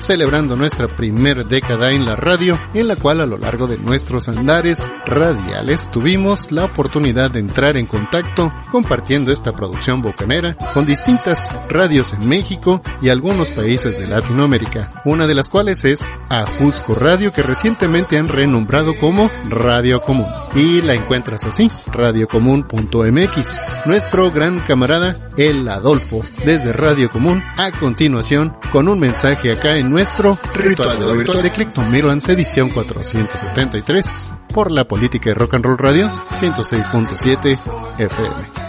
celebrando 0.00 0.56
nuestra 0.56 0.88
primer 0.88 1.44
década 1.44 1.90
en 1.90 2.04
la 2.04 2.16
radio, 2.16 2.58
en 2.74 2.88
la 2.88 2.96
cual 2.96 3.20
a 3.20 3.26
lo 3.26 3.36
largo 3.36 3.66
de 3.66 3.78
nuestros 3.78 4.28
andares 4.28 4.78
radiales 5.04 5.90
tuvimos 5.90 6.50
la 6.50 6.64
oportunidad 6.64 7.30
de 7.30 7.40
entrar 7.40 7.76
en 7.76 7.86
contacto 7.86 8.50
compartiendo 8.72 9.30
esta 9.30 9.52
producción 9.52 10.00
bocanera 10.00 10.56
con 10.72 10.86
distintas 10.86 11.38
radios 11.68 12.12
en 12.14 12.28
México 12.28 12.80
y 13.02 13.10
algunos 13.10 13.50
países 13.50 13.98
de 13.98 14.08
Latinoamérica, 14.08 15.02
una 15.04 15.26
de 15.26 15.34
las 15.34 15.48
cuales 15.48 15.84
es 15.84 15.98
Ajusco 16.30 16.94
Radio 16.94 17.32
que 17.32 17.42
recientemente 17.42 18.18
han 18.18 18.28
renombrado 18.28 18.94
como 18.98 19.30
Radio 19.48 20.00
Común 20.00 20.26
y 20.54 20.82
la 20.82 20.94
encuentras 20.94 21.44
así, 21.44 21.70
radiocomún.mx. 21.86 23.86
Nuestro 23.86 24.30
gran 24.30 24.60
camarada 24.60 25.14
el 25.36 25.68
Adolfo 25.68 26.20
desde 26.44 26.72
Radio 26.72 27.10
Común 27.10 27.42
a 27.56 27.70
continuación 27.70 28.56
con 28.72 28.88
un 28.88 28.98
mensaje 28.98 29.52
acá 29.52 29.76
en 29.76 29.90
nuestro 29.90 30.36
Ritual 30.54 30.98
de 30.98 31.06
lo 31.06 31.16
Virtual 31.16 31.42
de 31.42 32.32
edición 32.32 32.70
473 32.70 34.04
por 34.52 34.70
la 34.70 34.84
política 34.84 35.30
de 35.30 35.34
Rock 35.34 35.54
and 35.54 35.64
Roll 35.64 35.78
Radio 35.78 36.10
106.7 36.40 37.58
FM. 37.98 38.68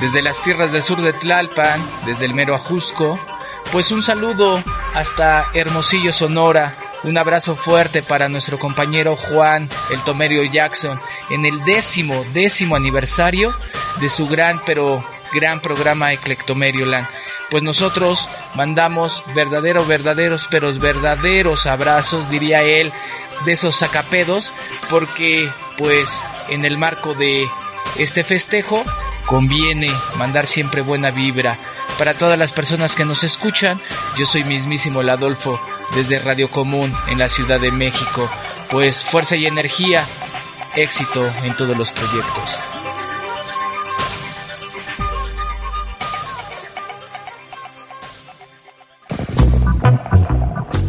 Desde 0.00 0.22
las 0.22 0.42
tierras 0.42 0.72
del 0.72 0.82
sur 0.82 1.00
de 1.00 1.12
Tlalpan, 1.12 1.86
desde 2.06 2.24
el 2.26 2.34
mero 2.34 2.54
Ajusco, 2.54 3.18
pues 3.70 3.90
un 3.92 4.02
saludo 4.02 4.62
hasta 4.94 5.46
Hermosillo, 5.54 6.12
Sonora, 6.12 6.74
un 7.04 7.18
abrazo 7.18 7.54
fuerte 7.54 8.02
para 8.02 8.28
nuestro 8.28 8.58
compañero 8.58 9.16
Juan, 9.16 9.68
el 9.90 10.02
Tomerio 10.04 10.44
Jackson, 10.44 10.98
en 11.30 11.44
el 11.44 11.64
décimo, 11.64 12.24
décimo 12.32 12.76
aniversario 12.76 13.54
de 14.00 14.08
su 14.08 14.26
gran, 14.26 14.60
pero 14.64 15.04
gran 15.32 15.60
programa 15.60 16.12
Eclectomerio 16.12 16.86
Land. 16.86 17.08
Pues 17.50 17.62
nosotros 17.62 18.28
mandamos 18.54 19.24
verdaderos, 19.34 19.86
verdaderos, 19.86 20.48
pero 20.50 20.72
verdaderos 20.74 21.66
abrazos, 21.66 22.30
diría 22.30 22.62
él, 22.62 22.92
de 23.44 23.52
esos 23.52 23.76
sacapedos, 23.76 24.52
porque 24.88 25.50
pues 25.76 26.24
en 26.48 26.64
el 26.64 26.78
marco 26.78 27.14
de 27.14 27.46
este 27.96 28.24
festejo 28.24 28.84
conviene 29.26 29.92
mandar 30.16 30.46
siempre 30.46 30.80
buena 30.80 31.10
vibra. 31.10 31.58
Para 31.98 32.14
todas 32.14 32.38
las 32.38 32.52
personas 32.52 32.94
que 32.94 33.04
nos 33.04 33.22
escuchan, 33.22 33.78
yo 34.16 34.24
soy 34.24 34.44
mismísimo 34.44 35.02
el 35.02 35.10
Adolfo 35.10 35.60
desde 35.94 36.18
Radio 36.18 36.48
Común 36.48 36.92
en 37.08 37.18
la 37.18 37.28
Ciudad 37.28 37.60
de 37.60 37.70
México. 37.70 38.28
Pues 38.70 39.02
fuerza 39.02 39.36
y 39.36 39.46
energía, 39.46 40.06
éxito 40.76 41.24
en 41.44 41.54
todos 41.56 41.76
los 41.76 41.90
proyectos. 41.90 42.58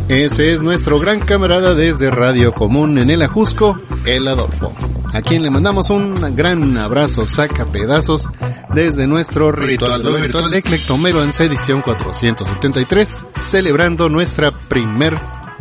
Este 0.10 0.54
es 0.54 0.62
nuestro 0.62 1.00
gran 1.00 1.20
camarada 1.22 1.74
desde 1.74 2.12
Radio 2.12 2.52
Común 2.52 3.00
en 3.00 3.10
el 3.10 3.24
Ajusco, 3.24 3.80
el 4.06 4.28
Adolfo, 4.28 4.72
a 5.12 5.22
quien 5.22 5.42
le 5.42 5.50
mandamos 5.50 5.90
un 5.90 6.14
gran 6.36 6.78
abrazo, 6.78 7.26
saca 7.26 7.66
pedazos, 7.66 8.28
desde 8.76 9.08
nuestro 9.08 9.52
ritual, 9.52 10.02
virtual, 10.02 10.22
virtual 10.22 10.52
de 10.52 10.62
Clectomero 10.62 11.24
en 11.24 11.30
edición 11.30 11.82
473 11.82 13.23
celebrando 13.54 14.10
nuestra 14.10 14.50
primer 14.50 15.14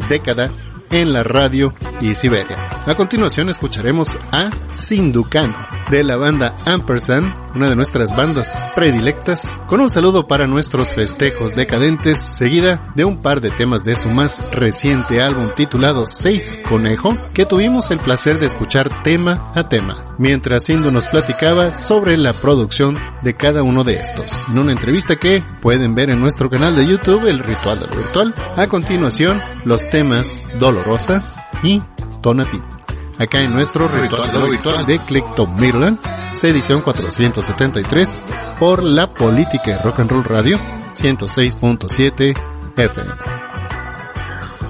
década 0.08 0.50
en 0.90 1.12
la 1.12 1.22
radio 1.22 1.74
y 2.00 2.14
Siberia. 2.14 2.66
A 2.86 2.94
continuación 2.94 3.50
escucharemos 3.50 4.08
a 4.30 4.48
Sinducano 4.70 5.81
de 5.90 6.04
la 6.04 6.16
banda 6.16 6.56
Ampersand, 6.66 7.26
una 7.54 7.68
de 7.68 7.76
nuestras 7.76 8.16
bandas 8.16 8.46
predilectas, 8.74 9.42
con 9.66 9.80
un 9.80 9.90
saludo 9.90 10.26
para 10.26 10.46
nuestros 10.46 10.88
festejos 10.88 11.54
decadentes, 11.54 12.18
seguida 12.38 12.80
de 12.94 13.04
un 13.04 13.22
par 13.22 13.40
de 13.40 13.50
temas 13.50 13.82
de 13.84 13.94
su 13.94 14.08
más 14.10 14.54
reciente 14.54 15.20
álbum 15.22 15.48
titulado 15.54 16.06
Seis 16.06 16.62
Conejo, 16.68 17.16
que 17.34 17.46
tuvimos 17.46 17.90
el 17.90 17.98
placer 17.98 18.38
de 18.38 18.46
escuchar 18.46 19.02
tema 19.02 19.52
a 19.54 19.68
tema, 19.68 20.04
mientras 20.18 20.64
Sindu 20.64 20.90
nos 20.90 21.06
platicaba 21.06 21.74
sobre 21.74 22.16
la 22.16 22.32
producción 22.32 22.96
de 23.22 23.34
cada 23.34 23.62
uno 23.62 23.84
de 23.84 23.94
estos, 23.94 24.26
en 24.48 24.58
una 24.58 24.72
entrevista 24.72 25.16
que 25.16 25.44
pueden 25.60 25.94
ver 25.94 26.10
en 26.10 26.20
nuestro 26.20 26.48
canal 26.48 26.76
de 26.76 26.86
YouTube, 26.86 27.26
El 27.26 27.40
Ritual 27.40 27.78
de 27.80 27.86
lo 27.86 27.96
Virtual. 27.96 28.34
A 28.56 28.66
continuación, 28.66 29.40
los 29.64 29.88
temas 29.90 30.28
Dolorosa 30.58 31.22
y 31.62 31.80
Tonati 32.22 32.81
acá 33.18 33.42
en 33.42 33.52
nuestro 33.52 33.88
ritual, 33.88 34.50
ritual 34.50 34.86
de 34.86 34.98
Clectomirland, 34.98 35.98
edición 36.42 36.80
473, 36.80 38.08
por 38.58 38.82
la 38.82 39.14
política 39.14 39.76
de 39.76 39.78
rock 39.78 40.00
and 40.00 40.10
roll 40.10 40.24
radio 40.24 40.58
106.7 40.94 42.34
FM. 42.76 43.10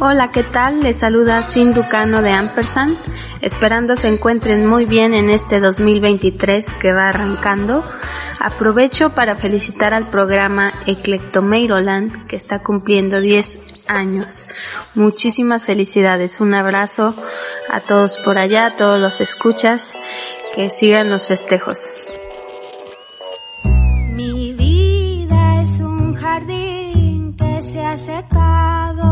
Hola, 0.00 0.30
¿qué 0.32 0.42
tal? 0.42 0.82
Les 0.82 0.98
saluda 0.98 1.42
Sin 1.42 1.74
Ducano 1.74 2.22
de 2.22 2.30
Ampersand, 2.30 2.96
esperando 3.40 3.96
se 3.96 4.08
encuentren 4.08 4.66
muy 4.66 4.84
bien 4.84 5.14
en 5.14 5.30
este 5.30 5.60
2023 5.60 6.66
que 6.80 6.92
va 6.92 7.08
arrancando. 7.08 7.84
Aprovecho 8.38 9.14
para 9.14 9.36
felicitar 9.36 9.94
al 9.94 10.08
programa 10.08 10.72
Eclectomeiroland 10.86 12.26
que 12.26 12.36
está 12.36 12.62
cumpliendo 12.62 13.20
10 13.20 13.84
años. 13.88 14.48
Muchísimas 14.94 15.64
felicidades. 15.64 16.40
Un 16.40 16.54
abrazo 16.54 17.14
a 17.70 17.80
todos 17.80 18.18
por 18.18 18.36
allá, 18.38 18.66
a 18.66 18.76
todos 18.76 19.00
los 19.00 19.20
escuchas. 19.20 19.96
Que 20.54 20.68
sigan 20.68 21.08
los 21.08 21.28
festejos. 21.28 21.90
Mi 23.64 24.52
vida 24.52 25.62
es 25.62 25.80
un 25.80 26.14
jardín 26.14 27.34
que 27.38 27.62
se 27.62 27.82
ha 27.82 27.96
secado. 27.96 29.04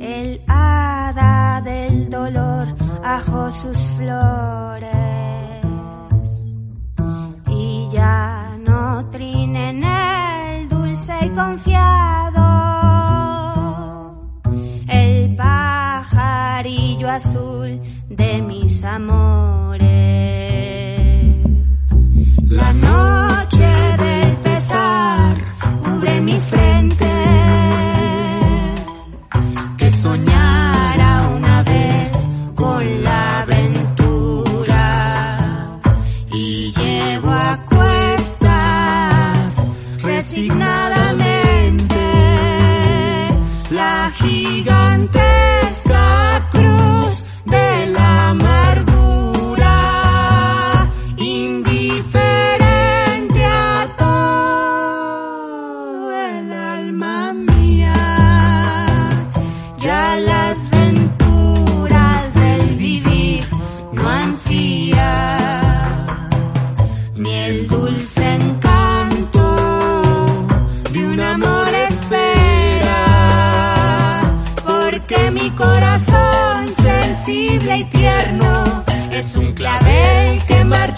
El 0.00 0.42
hada 0.48 1.60
del 1.64 2.10
dolor 2.10 2.74
ajó 3.04 3.52
sus 3.52 3.78
flores. 3.96 4.67
Azul 17.18 17.80
de 18.08 18.42
mis 18.46 18.84
amores. 18.84 19.57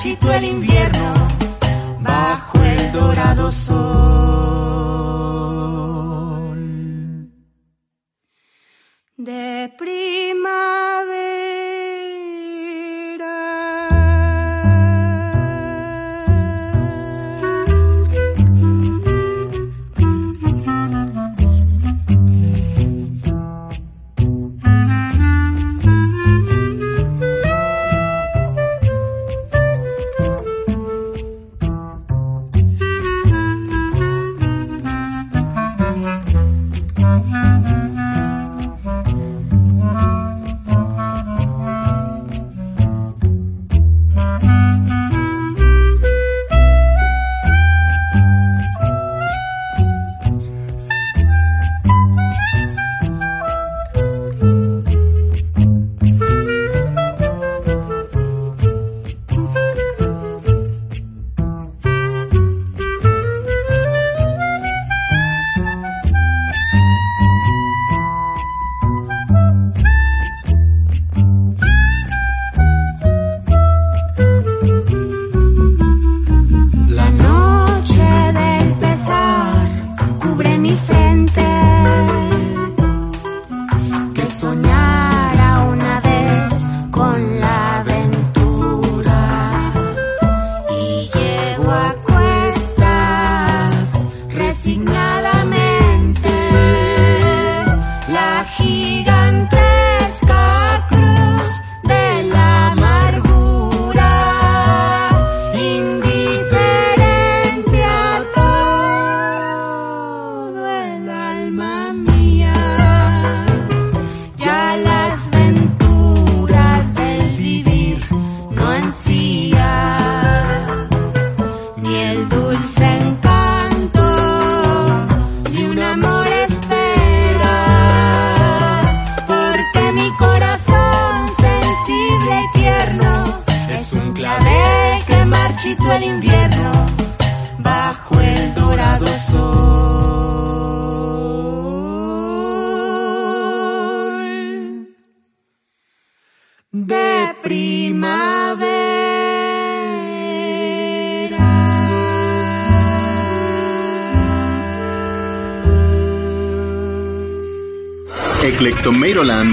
Que 0.02 0.08
marchitó 0.08 0.32
el 0.32 0.44
invierno 0.44 1.14
bajo 2.00 2.62
el 2.62 2.92
dorado 2.92 3.52
sol 3.52 4.09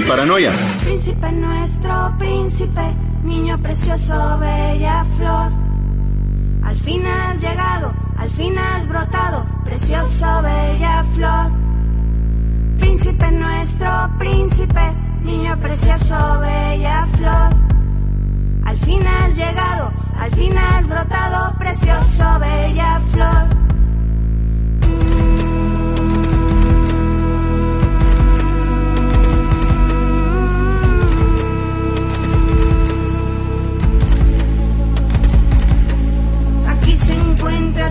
Paranoias. 0.06 0.80
Príncipe 0.84 1.30
nuestro, 1.32 2.14
príncipe, 2.18 2.96
niño 3.22 3.56
precioso, 3.62 4.38
bella 4.38 5.04
flor. 5.16 5.52
Al 6.64 6.76
fin 6.76 7.06
has 7.06 7.40
llegado, 7.40 7.94
al 8.16 8.30
fin 8.30 8.58
has 8.58 8.88
brotado, 8.88 9.46
precioso, 9.64 10.26
bella 10.42 11.04
flor. 11.14 11.52
Príncipe 12.78 13.30
nuestro, 13.32 13.90
príncipe, 14.18 14.94
niño 15.22 15.58
precioso, 15.60 16.40
bella 16.40 17.06
flor. 17.16 17.56
Al 18.64 18.76
fin 18.78 19.06
has 19.06 19.36
llegado, 19.36 19.92
al 20.16 20.30
fin 20.34 20.58
has 20.58 20.88
brotado, 20.88 21.58
precioso, 21.58 22.24
bella 22.40 23.00
flor. 23.12 23.57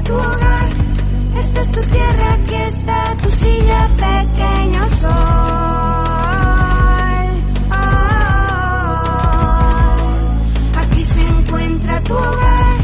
Tu 0.03 0.13
hogar, 0.13 0.69
esta 1.35 1.59
es 1.61 1.71
tu 1.71 1.81
tierra, 1.81 2.33
aquí 2.33 2.55
está 2.55 3.17
tu 3.21 3.31
silla, 3.31 3.89
pequeño 3.95 4.83
sol. 4.91 5.07
Aquí 10.77 11.03
se 11.03 11.27
encuentra 11.27 12.03
tu 12.03 12.13
hogar, 12.13 12.77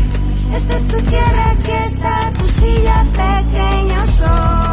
esta 0.54 0.76
es 0.76 0.88
tu 0.88 0.98
tierra, 1.02 1.52
aquí 1.52 1.72
está 1.72 2.32
tu 2.34 2.48
silla, 2.48 3.06
pequeño 3.12 4.06
sol. 4.08 4.73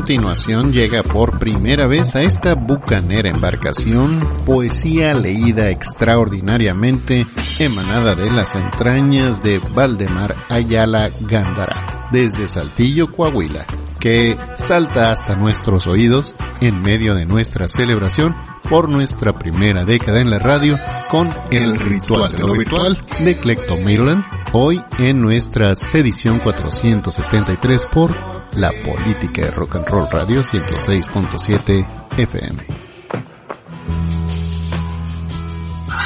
Continuación 0.00 0.72
llega 0.72 1.02
por 1.02 1.38
primera 1.38 1.86
vez 1.86 2.16
a 2.16 2.22
esta 2.22 2.54
bucanera 2.54 3.28
embarcación 3.28 4.18
poesía 4.46 5.12
leída 5.12 5.68
extraordinariamente 5.68 7.26
emanada 7.58 8.14
de 8.14 8.30
las 8.30 8.56
entrañas 8.56 9.42
de 9.42 9.58
Valdemar 9.58 10.34
Ayala 10.48 11.10
Gándara, 11.20 12.08
desde 12.10 12.48
Saltillo, 12.48 13.08
Coahuila, 13.12 13.66
que 14.00 14.38
salta 14.56 15.12
hasta 15.12 15.36
nuestros 15.36 15.86
oídos 15.86 16.34
en 16.62 16.80
medio 16.80 17.14
de 17.14 17.26
nuestra 17.26 17.68
celebración 17.68 18.34
por 18.70 18.88
nuestra 18.88 19.34
primera 19.34 19.84
década 19.84 20.22
en 20.22 20.30
la 20.30 20.38
radio 20.38 20.76
con 21.10 21.28
el 21.50 21.78
ritual 21.78 22.32
de 22.32 22.38
lo 22.38 22.54
virtual 22.54 22.98
de 23.22 23.36
Clectomiroland, 23.36 24.24
hoy 24.54 24.80
en 24.98 25.20
nuestra 25.20 25.74
edición 25.92 26.38
473 26.38 27.84
por 27.92 28.39
la 28.56 28.72
política 28.84 29.42
de 29.42 29.50
rock 29.50 29.76
and 29.76 29.86
roll 29.88 30.08
radio 30.10 30.40
106.7 30.40 32.08
FM. 32.16 32.66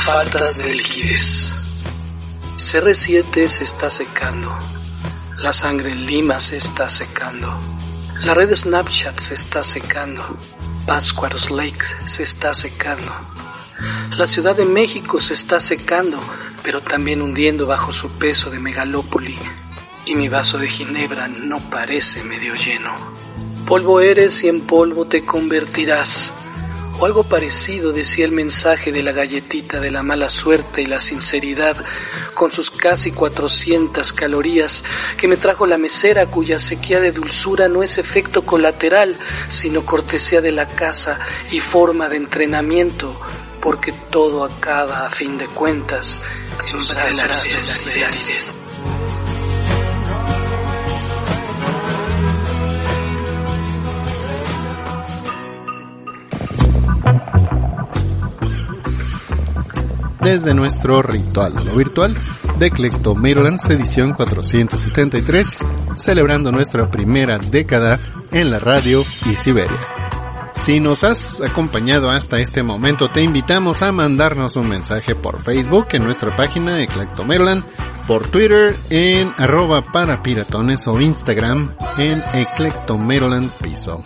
Faltas 0.04 0.58
de 0.58 0.74
liquidez. 0.74 1.50
CR7 2.56 3.48
se 3.48 3.64
está 3.64 3.90
secando. 3.90 4.56
La 5.38 5.52
sangre 5.52 5.90
en 5.92 6.06
Lima 6.06 6.40
se 6.40 6.56
está 6.56 6.88
secando. 6.88 7.52
La 8.24 8.34
red 8.34 8.54
Snapchat 8.54 9.18
se 9.18 9.34
está 9.34 9.62
secando. 9.62 10.22
Pátzcuaros 10.86 11.50
Lake 11.50 11.84
se 12.06 12.22
está 12.22 12.54
secando. 12.54 13.12
La 14.16 14.26
Ciudad 14.26 14.54
de 14.54 14.66
México 14.66 15.20
se 15.20 15.32
está 15.32 15.58
secando. 15.60 16.18
pero 16.64 16.80
también 16.80 17.20
hundiendo 17.20 17.66
bajo 17.66 17.92
su 17.92 18.08
peso 18.12 18.48
de 18.50 18.58
megalópoli, 18.58 19.38
y 20.06 20.14
mi 20.14 20.28
vaso 20.28 20.58
de 20.58 20.68
ginebra 20.68 21.28
no 21.28 21.58
parece 21.70 22.22
medio 22.22 22.54
lleno. 22.54 22.92
Polvo 23.66 24.00
eres 24.00 24.44
y 24.44 24.48
en 24.48 24.60
polvo 24.60 25.06
te 25.06 25.24
convertirás. 25.24 26.32
O 26.98 27.06
algo 27.06 27.24
parecido 27.24 27.92
decía 27.92 28.24
el 28.24 28.30
mensaje 28.30 28.92
de 28.92 29.02
la 29.02 29.10
galletita 29.10 29.80
de 29.80 29.90
la 29.90 30.02
mala 30.02 30.30
suerte 30.30 30.82
y 30.82 30.86
la 30.86 31.00
sinceridad, 31.00 31.76
con 32.34 32.52
sus 32.52 32.70
casi 32.70 33.10
400 33.10 34.12
calorías 34.12 34.84
que 35.16 35.26
me 35.26 35.36
trajo 35.36 35.66
la 35.66 35.78
mesera 35.78 36.26
cuya 36.26 36.58
sequía 36.58 37.00
de 37.00 37.10
dulzura 37.10 37.68
no 37.68 37.82
es 37.82 37.98
efecto 37.98 38.46
colateral, 38.46 39.16
sino 39.48 39.84
cortesía 39.84 40.40
de 40.40 40.52
la 40.52 40.68
casa 40.68 41.18
y 41.50 41.58
forma 41.58 42.08
de 42.08 42.16
entrenamiento, 42.16 43.18
porque 43.60 43.92
todo 44.10 44.44
acaba 44.44 45.06
a 45.06 45.10
fin 45.10 45.36
de 45.36 45.46
cuentas 45.46 46.22
en 46.70 46.86
brazos 46.86 48.56
desde 60.24 60.54
nuestro 60.54 61.02
ritual 61.02 61.52
lo 61.66 61.76
virtual 61.76 62.16
de 62.58 62.70
Maryland 63.14 63.60
edición 63.68 64.14
473, 64.14 65.46
celebrando 65.96 66.50
nuestra 66.50 66.90
primera 66.90 67.38
década 67.38 68.00
en 68.32 68.50
la 68.50 68.58
radio 68.58 69.00
y 69.00 69.34
Siberia. 69.34 69.78
Si 70.64 70.80
nos 70.80 71.04
has 71.04 71.40
acompañado 71.42 72.08
hasta 72.08 72.38
este 72.38 72.62
momento, 72.62 73.08
te 73.08 73.22
invitamos 73.22 73.82
a 73.82 73.92
mandarnos 73.92 74.56
un 74.56 74.68
mensaje 74.68 75.14
por 75.14 75.44
Facebook 75.44 75.88
en 75.92 76.04
nuestra 76.04 76.34
página 76.34 76.82
Maryland, 77.24 77.64
por 78.06 78.26
Twitter 78.28 78.74
en 78.88 79.30
arroba 79.36 79.82
para 79.82 80.22
piratones 80.22 80.80
o 80.86 80.98
Instagram 80.98 81.76
en 81.98 82.18
Maryland 82.96 83.50
Piso 83.62 84.02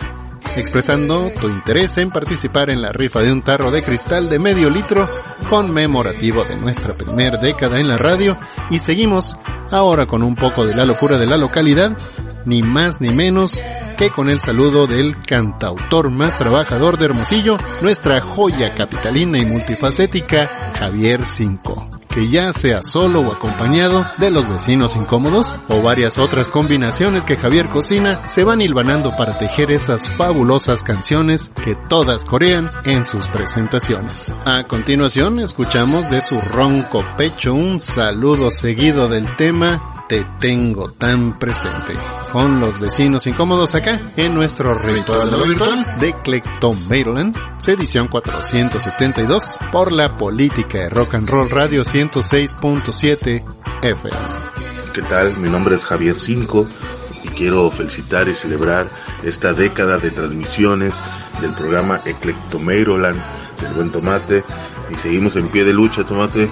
expresando 0.59 1.31
tu 1.39 1.47
interés 1.47 1.97
en 1.97 2.11
participar 2.11 2.69
en 2.69 2.81
la 2.81 2.91
rifa 2.91 3.21
de 3.21 3.31
un 3.31 3.41
tarro 3.41 3.71
de 3.71 3.83
cristal 3.83 4.29
de 4.29 4.39
medio 4.39 4.69
litro 4.69 5.07
conmemorativo 5.49 6.43
de 6.43 6.55
nuestra 6.57 6.93
primera 6.93 7.37
década 7.39 7.79
en 7.79 7.87
la 7.87 7.97
radio. 7.97 8.37
Y 8.69 8.79
seguimos 8.79 9.35
ahora 9.71 10.05
con 10.05 10.23
un 10.23 10.35
poco 10.35 10.65
de 10.65 10.75
la 10.75 10.85
locura 10.85 11.17
de 11.17 11.25
la 11.25 11.37
localidad, 11.37 11.97
ni 12.45 12.61
más 12.61 13.01
ni 13.01 13.09
menos 13.09 13.53
que 13.97 14.09
con 14.09 14.29
el 14.29 14.39
saludo 14.39 14.87
del 14.87 15.21
cantautor 15.21 16.09
más 16.09 16.37
trabajador 16.37 16.97
de 16.97 17.05
Hermosillo, 17.05 17.57
nuestra 17.81 18.21
joya 18.21 18.73
capitalina 18.75 19.37
y 19.37 19.45
multifacética, 19.45 20.47
Javier 20.77 21.23
Cinco 21.35 21.98
que 22.19 22.27
ya 22.29 22.51
sea 22.51 22.83
solo 22.83 23.21
o 23.21 23.31
acompañado 23.31 24.05
de 24.17 24.29
los 24.29 24.45
vecinos 24.49 24.97
incómodos 24.97 25.47
o 25.69 25.81
varias 25.81 26.17
otras 26.17 26.49
combinaciones 26.49 27.23
que 27.23 27.37
Javier 27.37 27.67
cocina 27.67 28.27
se 28.27 28.43
van 28.43 28.59
hilvanando 28.59 29.15
para 29.15 29.37
tejer 29.37 29.71
esas 29.71 30.01
fabulosas 30.17 30.81
canciones 30.81 31.49
que 31.63 31.75
todas 31.75 32.25
corean 32.25 32.69
en 32.83 33.05
sus 33.05 33.25
presentaciones. 33.27 34.25
A 34.43 34.65
continuación 34.65 35.39
escuchamos 35.39 36.09
de 36.09 36.19
su 36.19 36.41
ronco 36.53 37.05
pecho 37.17 37.53
un 37.53 37.79
saludo 37.79 38.51
seguido 38.51 39.07
del 39.07 39.33
tema 39.37 39.88
te 40.09 40.25
tengo 40.39 40.91
tan 40.91 41.37
presente. 41.37 41.93
Con 42.33 42.59
los 42.59 42.79
vecinos 42.79 43.27
incómodos 43.27 43.75
acá 43.75 43.99
en 44.17 44.33
nuestro 44.33 44.73
ritual 44.73 45.29
virtual 45.47 45.85
de 45.99 46.41
Maryland, 46.89 47.37
edición 47.67 48.07
472 48.07 49.43
por 49.71 49.91
la 49.91 50.17
política 50.17 50.79
de 50.79 50.89
Rock 50.89 51.13
and 51.13 51.29
Roll 51.29 51.49
Radio 51.51 51.83
106.7 51.83 53.43
FM. 53.83 54.17
¿Qué 54.93 55.01
tal? 55.03 55.37
Mi 55.37 55.49
nombre 55.49 55.75
es 55.75 55.85
Javier 55.85 56.17
Cinco 56.17 56.65
y 57.23 57.27
quiero 57.27 57.69
felicitar 57.69 58.27
y 58.27 58.33
celebrar 58.33 58.89
esta 59.23 59.53
década 59.53 59.99
de 59.99 60.09
transmisiones 60.09 60.99
del 61.39 61.53
programa 61.53 62.01
Maryland 62.59 63.21
del 63.61 63.73
Buen 63.75 63.91
Tomate 63.91 64.43
y 64.91 64.95
seguimos 64.95 65.35
en 65.35 65.47
pie 65.49 65.65
de 65.65 65.73
lucha, 65.73 66.03
Tomate 66.03 66.49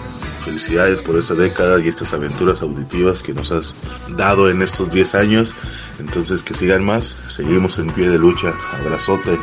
felicidades 0.47 1.01
por 1.01 1.17
esta 1.17 1.33
década 1.33 1.77
y 1.81 1.89
estas 1.89 2.13
aventuras 2.13 2.61
auditivas 2.61 3.21
que 3.21 3.33
nos 3.33 3.51
has 3.51 3.75
dado 4.15 4.49
en 4.49 4.61
estos 4.61 4.89
10 4.89 5.15
años. 5.15 5.53
Entonces 5.99 6.41
que 6.41 6.53
sigan 6.53 6.85
más, 6.85 7.17
seguimos 7.27 7.79
en 7.79 7.87
pie 7.87 8.09
de 8.09 8.17
lucha. 8.17 8.53
Abrazote. 8.79 9.37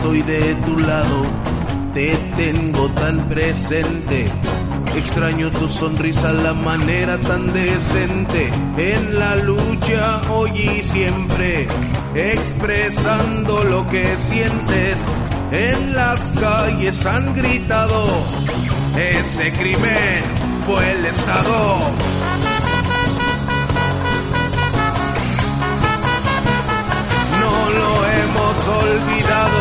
Estoy 0.00 0.22
de 0.22 0.54
tu 0.64 0.78
lado, 0.78 1.26
te 1.92 2.16
tengo 2.34 2.88
tan 2.88 3.28
presente. 3.28 4.24
Extraño 4.96 5.50
tu 5.50 5.68
sonrisa, 5.68 6.32
la 6.32 6.54
manera 6.54 7.20
tan 7.20 7.52
decente. 7.52 8.50
En 8.78 9.18
la 9.18 9.36
lucha 9.36 10.22
hoy 10.30 10.58
y 10.58 10.82
siempre, 10.84 11.66
expresando 12.14 13.62
lo 13.64 13.86
que 13.90 14.16
sientes. 14.30 14.96
En 15.52 15.94
las 15.94 16.30
calles 16.30 17.04
han 17.04 17.34
gritado, 17.34 18.06
ese 18.96 19.52
crimen 19.52 20.24
fue 20.66 20.92
el 20.92 21.04
Estado. 21.06 21.90
olvidado. 28.80 29.59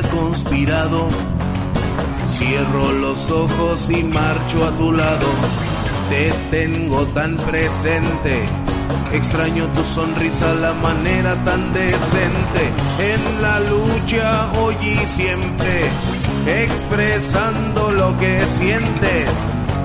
Conspirado, 0.00 1.06
cierro 2.30 2.92
los 2.92 3.30
ojos 3.30 3.90
y 3.90 4.02
marcho 4.04 4.64
a 4.64 4.70
tu 4.78 4.90
lado. 4.90 5.26
Te 6.08 6.32
tengo 6.50 7.04
tan 7.08 7.36
presente, 7.36 8.44
extraño 9.12 9.70
tu 9.74 9.84
sonrisa, 9.84 10.54
la 10.54 10.72
manera 10.72 11.44
tan 11.44 11.74
decente. 11.74 12.72
En 13.00 13.42
la 13.42 13.60
lucha 13.60 14.52
hoy 14.60 14.76
y 14.80 14.96
siempre, 15.08 15.80
expresando 16.46 17.92
lo 17.92 18.16
que 18.16 18.42
sientes 18.58 19.28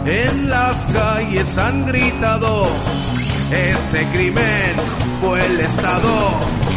en 0.05 0.49
las 0.49 0.85
calles 0.85 1.57
han 1.57 1.85
gritado, 1.85 2.65
ese 3.51 4.07
crimen 4.13 4.73
fue 5.19 5.45
el 5.45 5.59
Estado. 5.59 6.76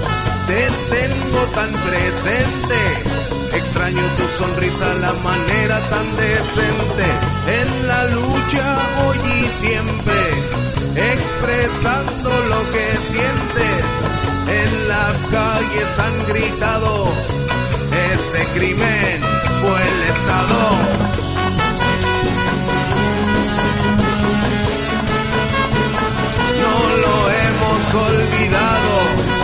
te 0.51 0.67
tengo 0.95 1.41
tan 1.55 1.71
presente. 1.71 2.79
Extraño 3.59 4.03
tu 4.17 4.25
sonrisa, 4.39 4.93
la 5.05 5.13
manera 5.13 5.77
tan 5.89 6.07
decente. 6.15 7.07
En 7.59 7.87
la 7.87 8.01
lucha 8.17 8.65
hoy 9.03 9.17
y 9.39 9.45
siempre, 9.61 10.21
expresando 11.13 12.29
lo 12.51 12.59
que 12.73 12.85
sientes. 13.11 13.83
En 14.61 14.87
las 14.89 15.17
calles 15.37 15.89
han 16.05 16.17
gritado, 16.31 17.07
ese 18.13 18.41
crimen 18.55 19.21
fue 19.61 19.77
el 19.91 19.99
Estado. 20.15 20.61
No 26.63 26.75
lo 27.03 27.15
hemos 27.41 27.81
olvidado 28.09 29.40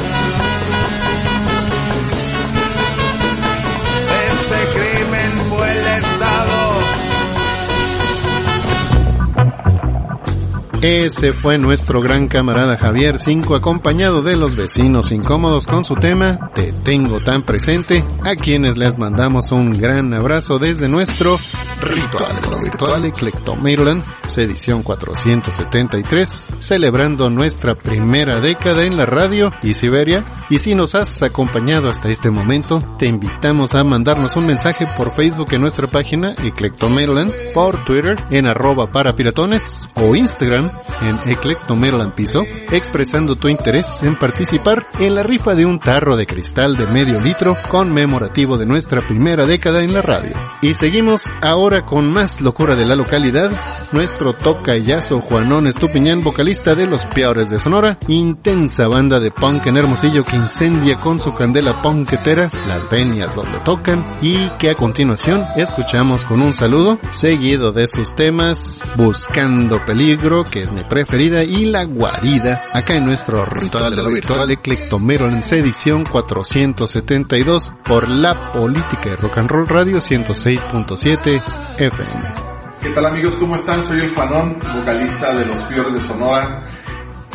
Ese 10.90 11.34
fue 11.34 11.58
nuestro 11.58 12.00
gran 12.00 12.30
camarada 12.30 12.78
Javier 12.78 13.20
5 13.20 13.56
acompañado 13.56 14.22
de 14.22 14.38
los 14.38 14.56
vecinos 14.56 15.12
incómodos 15.12 15.68
con 15.68 15.84
su 15.84 15.96
tema 15.96 16.50
Te 16.56 16.72
tengo 16.72 17.20
tan 17.20 17.44
presente, 17.44 18.06
a 18.24 18.36
quienes 18.36 18.78
les 18.78 18.98
mandamos 18.98 19.52
un 19.52 19.72
gran 19.72 20.14
abrazo 20.14 20.60
desde 20.60 20.88
nuestro 20.88 21.36
ritual 21.82 22.40
lo 22.50 22.60
virtual 22.60 23.06
Eclectomaryland, 23.06 24.04
edición 24.38 24.84
473, 24.84 26.30
celebrando 26.60 27.30
nuestra 27.30 27.76
primera 27.76 28.40
década 28.40 28.84
en 28.84 28.98
la 28.98 29.06
radio 29.06 29.52
y 29.64 29.74
Siberia. 29.74 30.24
Y 30.50 30.60
si 30.60 30.76
nos 30.76 30.96
has 30.96 31.22
acompañado 31.22 31.90
hasta 31.90 32.10
este 32.10 32.30
momento, 32.30 32.84
te 32.98 33.08
invitamos 33.08 33.74
a 33.74 33.84
mandarnos 33.84 34.36
un 34.36 34.48
mensaje 34.48 34.88
por 34.98 35.16
Facebook 35.16 35.48
en 35.52 35.62
nuestra 35.62 35.88
página 35.88 36.34
Eclectomaryland, 36.38 37.32
por 37.54 37.84
Twitter 37.86 38.16
en 38.30 38.48
arroba 38.48 38.88
para 38.88 39.14
piratones 39.14 39.64
o 39.96 40.16
Instagram 40.16 40.70
en 41.02 41.32
Eclectomaryland 41.32 42.14
Piso, 42.14 42.44
expresando 42.72 43.36
tu 43.36 43.48
interés 43.48 43.86
en 44.02 44.16
participar 44.16 44.88
en 45.00 45.16
la 45.16 45.24
rifa 45.24 45.54
de 45.56 45.66
un 45.66 45.80
tarro 45.80 46.16
de 46.16 46.26
cristal 46.26 46.76
de 46.76 46.88
medio 46.88 47.20
litro 47.22 47.56
conmemorativo 47.70 48.58
de 48.58 48.66
nuestra 48.66 49.02
primera 49.02 49.46
década 49.46 49.84
en 49.84 49.94
la 49.94 50.02
radio. 50.02 50.32
Y 50.62 50.74
seguimos 50.74 51.22
ahora 51.42 51.67
con 51.68 52.10
más 52.14 52.40
locura 52.40 52.78
de 52.78 52.86
la 52.86 52.96
localidad, 52.96 53.52
nuestro 53.92 54.34
toca 54.34 54.78
yazo 54.78 55.20
Juanón 55.20 55.68
Estupiñán, 55.68 56.24
vocalista 56.24 56.76
de 56.76 56.88
Los 56.88 57.04
Peores 57.08 57.50
de 57.50 57.60
Sonora, 57.60 57.98
intensa 58.08 58.88
banda 58.88 59.20
de 59.20 59.32
punk 59.32 59.68
en 59.68 59.76
Hermosillo 59.76 60.24
que 60.24 60.38
incendia 60.38 60.96
con 60.96 61.20
su 61.20 61.36
candela 61.36 61.82
punketera 61.82 62.50
las 62.70 62.90
venias 62.90 63.36
donde 63.36 63.60
tocan 63.66 64.02
y 64.22 64.48
que 64.52 64.70
a 64.70 64.76
continuación 64.76 65.44
escuchamos 65.58 66.24
con 66.24 66.42
un 66.42 66.56
saludo 66.56 67.00
seguido 67.12 67.74
de 67.74 67.88
sus 67.88 68.16
temas 68.16 68.82
Buscando 68.96 69.86
Peligro, 69.86 70.46
que 70.46 70.64
es 70.64 70.72
mi 70.72 70.86
preferida, 70.86 71.44
y 71.44 71.66
La 71.66 71.84
Guarida, 71.84 72.62
acá 72.74 72.96
en 72.96 73.06
nuestro 73.06 73.44
ritual 73.44 73.94
de 73.94 74.04
lo 74.04 74.10
virtual 74.10 74.50
Eclectomerolense 74.50 75.60
edición 75.60 76.06
472 76.06 77.70
por 77.84 78.08
la 78.08 78.34
política 78.34 79.10
de 79.10 79.16
rock 79.18 79.38
and 79.40 79.50
roll 79.50 79.68
radio 79.68 79.98
106.7 79.98 81.57
FM. 81.78 82.48
¿Qué 82.82 82.90
tal 82.90 83.06
amigos? 83.06 83.34
¿Cómo 83.40 83.56
están? 83.56 83.84
Soy 83.84 84.00
el 84.00 84.14
Panón, 84.14 84.60
vocalista 84.76 85.34
de 85.34 85.46
Los 85.46 85.64
Fiores 85.66 85.94
de 85.94 86.02
Sonora. 86.02 86.66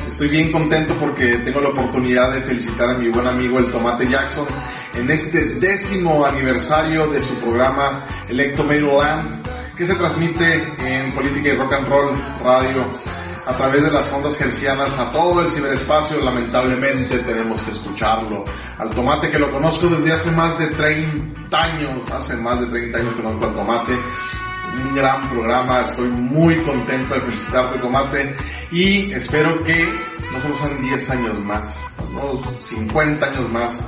Estoy 0.07 0.29
bien 0.29 0.53
contento 0.53 0.95
porque 0.99 1.39
tengo 1.39 1.61
la 1.61 1.71
oportunidad 1.71 2.33
de 2.33 2.41
felicitar 2.43 2.91
a 2.91 2.99
mi 2.99 3.09
buen 3.09 3.27
amigo 3.27 3.59
el 3.59 3.71
Tomate 3.71 4.09
Jackson 4.09 4.47
en 4.95 5.11
este 5.11 5.55
décimo 5.55 6.25
aniversario 6.25 7.07
de 7.09 7.21
su 7.21 7.35
programa 7.37 8.05
Electo 8.29 8.63
Land, 8.65 9.43
que 9.83 9.87
se 9.87 9.95
transmite 9.97 10.63
en 10.79 11.13
Política 11.13 11.49
y 11.49 11.53
Rock 11.57 11.73
and 11.73 11.89
Roll 11.89 12.17
Radio 12.45 12.85
a 13.45 13.53
través 13.57 13.83
de 13.83 13.91
las 13.91 14.13
ondas 14.13 14.37
gercianas 14.37 14.97
a 14.97 15.11
todo 15.11 15.41
el 15.41 15.49
ciberespacio. 15.49 16.23
Lamentablemente 16.23 17.19
tenemos 17.19 17.61
que 17.65 17.73
escucharlo. 17.73 18.45
Al 18.79 18.91
Tomate 18.91 19.29
que 19.29 19.41
lo 19.41 19.51
conozco 19.51 19.89
desde 19.89 20.13
hace 20.13 20.31
más 20.31 20.57
de 20.57 20.69
30 20.69 21.59
años, 21.59 22.09
hace 22.13 22.37
más 22.37 22.61
de 22.61 22.67
30 22.67 22.99
años 22.99 23.15
conozco 23.15 23.45
al 23.45 23.57
Tomate 23.57 23.99
un 24.85 24.95
gran 24.95 25.29
programa, 25.29 25.81
estoy 25.81 26.09
muy 26.11 26.63
contento 26.63 27.15
de 27.17 27.21
felicitarte 27.23 27.79
Tomate 27.79 28.37
y 28.71 29.13
espero 29.13 29.65
que 29.65 29.85
no 30.33 30.41
solo 30.41 30.55
sean 30.59 30.81
10 30.81 31.11
años 31.11 31.41
más, 31.41 31.77
no 32.15 32.57
50 32.57 33.27
años 33.27 33.51
más 33.51 33.81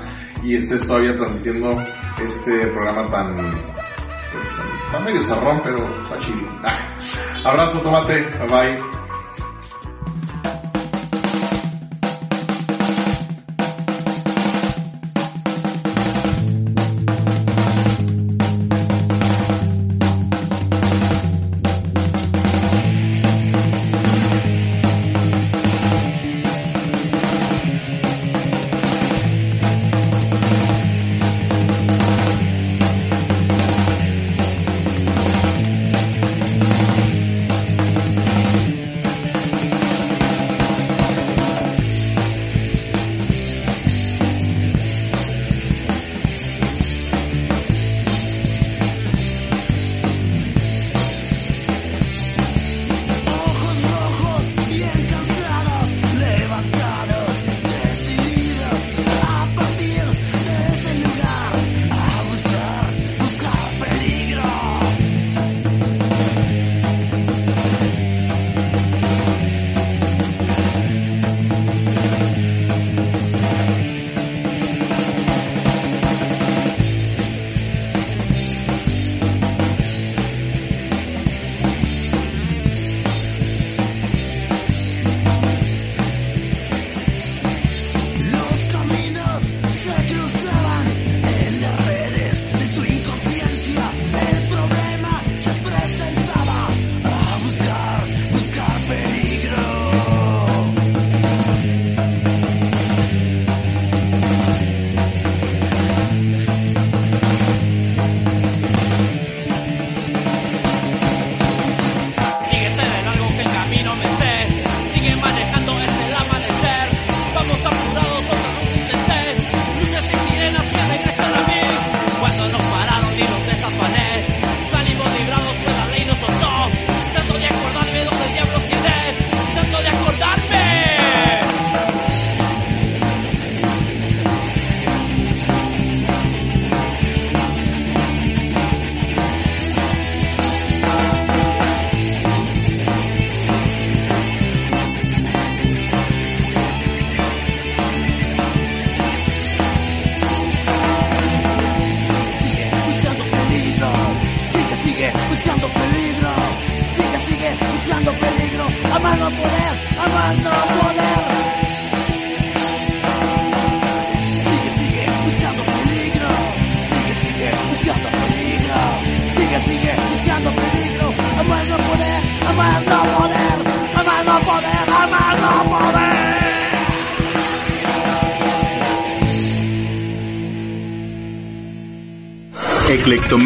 y 0.42 0.56
estés 0.56 0.84
todavía 0.84 1.16
transmitiendo 1.16 1.80
este 2.20 2.66
programa 2.66 3.08
tan, 3.12 3.36
pues, 4.32 4.48
tan, 4.56 4.73
medio 5.04 5.22
zarrón, 5.22 5.60
pero 5.62 5.86
está 6.02 6.18
chido. 6.18 6.48
Ah. 6.62 6.78
Abrazo 7.44 7.80
Tomate, 7.80 8.22
bye 8.38 8.48
bye. 8.48 8.93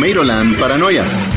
Eclectomeiroland 0.09 0.57
Paranoias. 0.57 1.28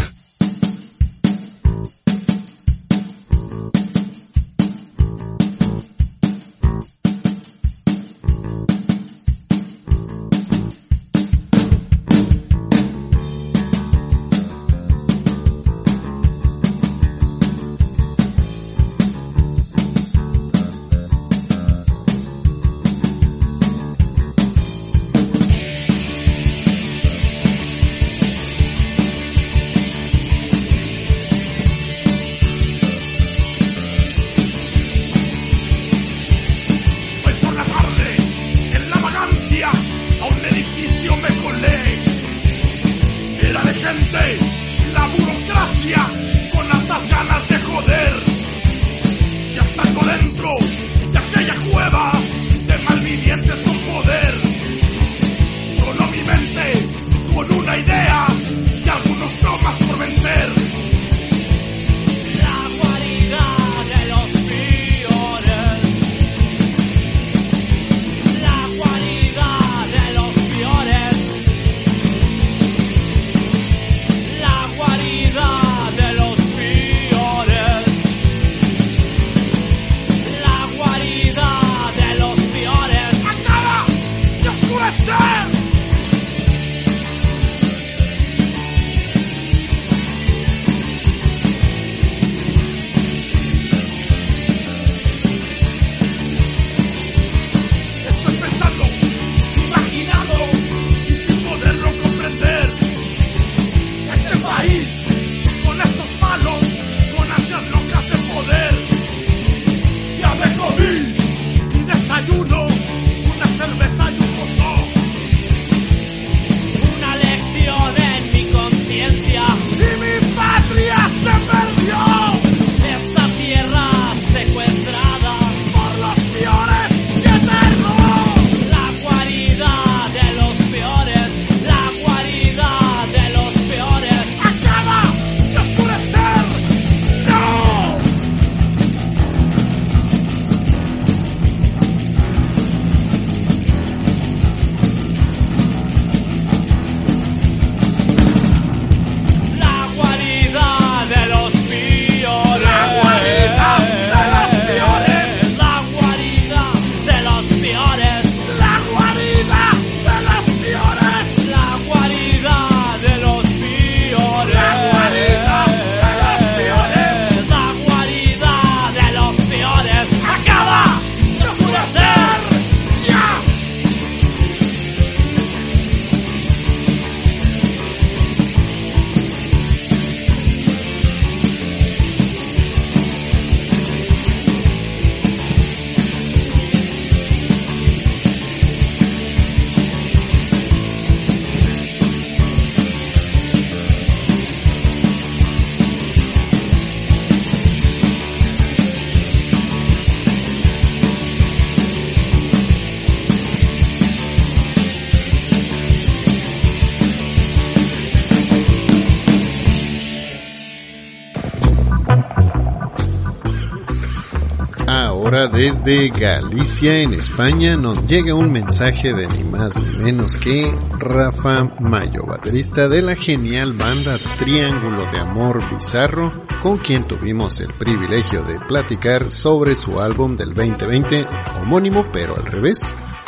Desde 215.61 216.09
Galicia, 216.09 217.03
en 217.03 217.13
España, 217.13 217.77
nos 217.77 218.07
llega 218.07 218.33
un 218.33 218.51
mensaje 218.51 219.13
de 219.13 219.27
ni 219.27 219.43
más 219.43 219.75
ni 219.75 220.03
menos 220.03 220.35
que 220.37 220.75
Rafa 220.97 221.65
Mayo, 221.79 222.25
baterista 222.25 222.87
de 222.87 223.03
la 223.03 223.15
genial 223.15 223.73
banda 223.73 224.17
Triángulo 224.39 225.05
de 225.11 225.19
Amor 225.19 225.59
Bizarro, 225.69 226.31
con 226.63 226.77
quien 226.79 227.05
tuvimos 227.05 227.59
el 227.59 227.71
privilegio 227.73 228.41
de 228.41 228.57
platicar 228.67 229.29
sobre 229.31 229.75
su 229.75 229.99
álbum 229.99 230.35
del 230.35 230.55
2020, 230.55 231.27
homónimo 231.61 232.07
pero 232.11 232.35
al 232.35 232.45
revés. 232.45 232.81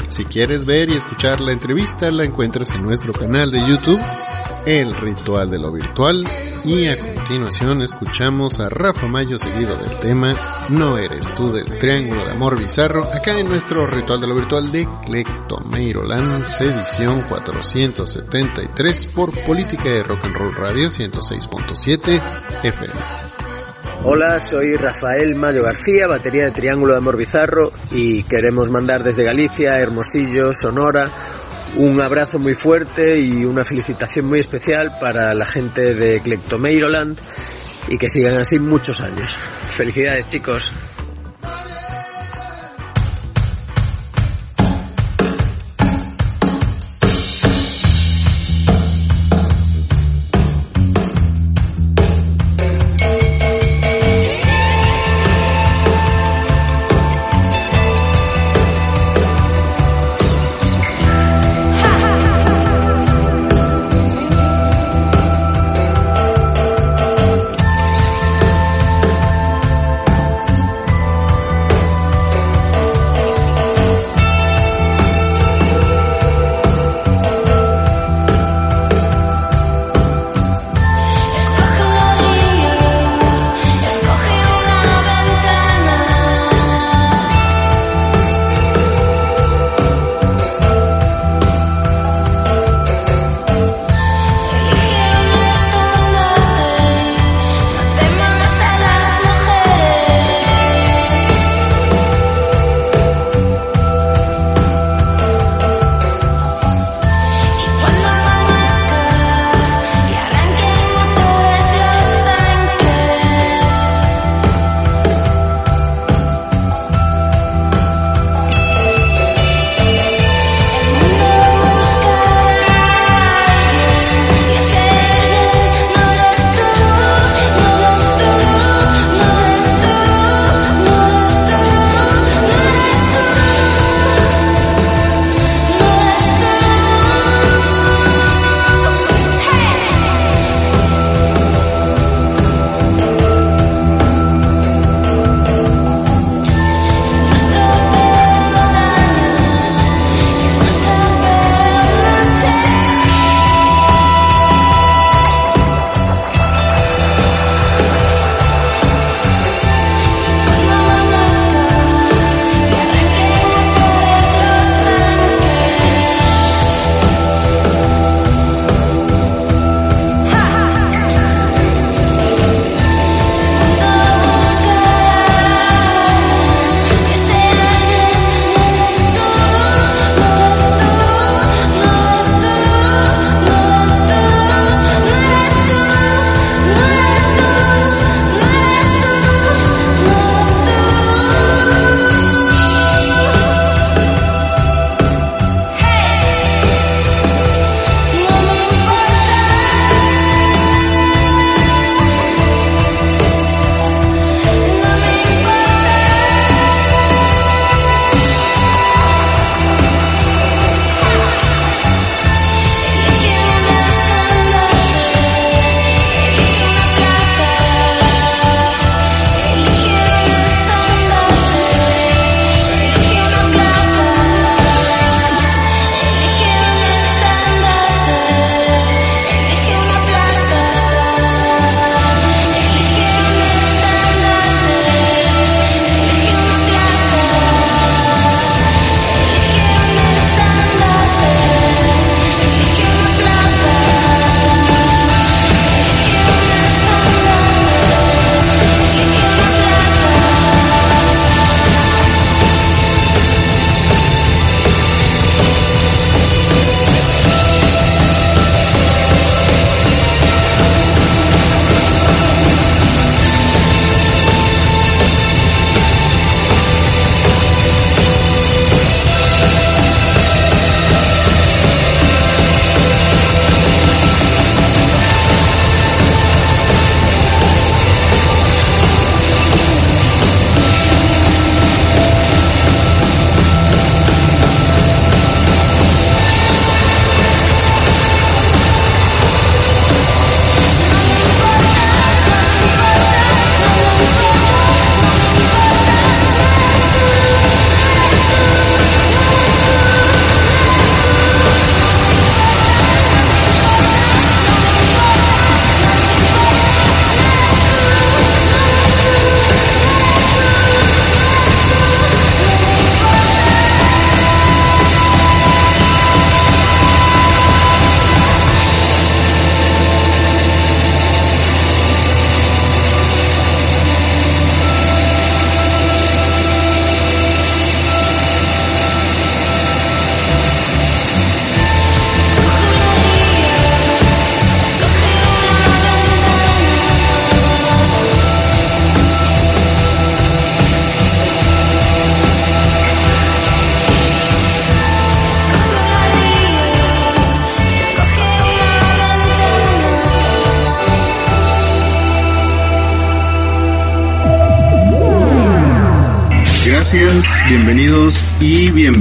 Si 0.09 0.25
quieres 0.25 0.65
ver 0.65 0.89
y 0.89 0.95
escuchar 0.95 1.39
la 1.39 1.53
entrevista, 1.53 2.09
la 2.09 2.23
encuentras 2.23 2.69
en 2.71 2.81
nuestro 2.81 3.13
canal 3.13 3.51
de 3.51 3.59
YouTube 3.59 4.01
el 4.65 4.95
ritual 4.95 5.49
de 5.49 5.59
lo 5.59 5.71
virtual 5.71 6.25
y 6.63 6.87
a 6.87 6.97
continuación 6.97 7.81
escuchamos 7.81 8.59
a 8.59 8.69
Rafa 8.69 9.07
Mayo 9.07 9.37
seguido 9.37 9.75
del 9.75 9.91
tema 9.99 10.35
No 10.69 10.97
eres 10.97 11.25
tú 11.35 11.51
del 11.51 11.65
Triángulo 11.65 12.23
de 12.25 12.31
Amor 12.31 12.57
Bizarro 12.57 13.03
acá 13.03 13.37
en 13.37 13.49
nuestro 13.49 13.85
ritual 13.85 14.21
de 14.21 14.27
lo 14.27 14.35
virtual 14.35 14.71
de 14.71 14.87
Clectomeiroland 15.05 16.45
edición 16.61 17.21
473 17.27 19.11
por 19.13 19.31
Política 19.45 19.89
de 19.89 20.03
Rock 20.03 20.25
and 20.25 20.35
Roll 20.35 20.55
Radio 20.55 20.89
106.7 20.89 22.21
FM. 22.63 22.93
Hola, 24.05 24.39
soy 24.39 24.75
Rafael 24.75 25.35
Mayo 25.35 25.63
García, 25.63 26.07
batería 26.07 26.45
de 26.45 26.51
Triángulo 26.51 26.93
de 26.93 26.97
Amor 26.99 27.15
Bizarro 27.15 27.71
y 27.91 28.23
queremos 28.23 28.69
mandar 28.69 29.01
desde 29.03 29.23
Galicia, 29.23 29.79
Hermosillo, 29.79 30.53
Sonora 30.53 31.09
un 31.75 31.99
abrazo 32.01 32.39
muy 32.39 32.53
fuerte 32.53 33.19
y 33.19 33.45
una 33.45 33.63
felicitación 33.63 34.25
muy 34.25 34.39
especial 34.39 34.97
para 34.99 35.33
la 35.33 35.45
gente 35.45 35.93
de 35.93 36.21
Clectomeiroland 36.21 37.17
y 37.87 37.97
que 37.97 38.09
sigan 38.09 38.37
así 38.37 38.59
muchos 38.59 39.01
años. 39.01 39.35
Felicidades 39.75 40.27
chicos. 40.27 40.71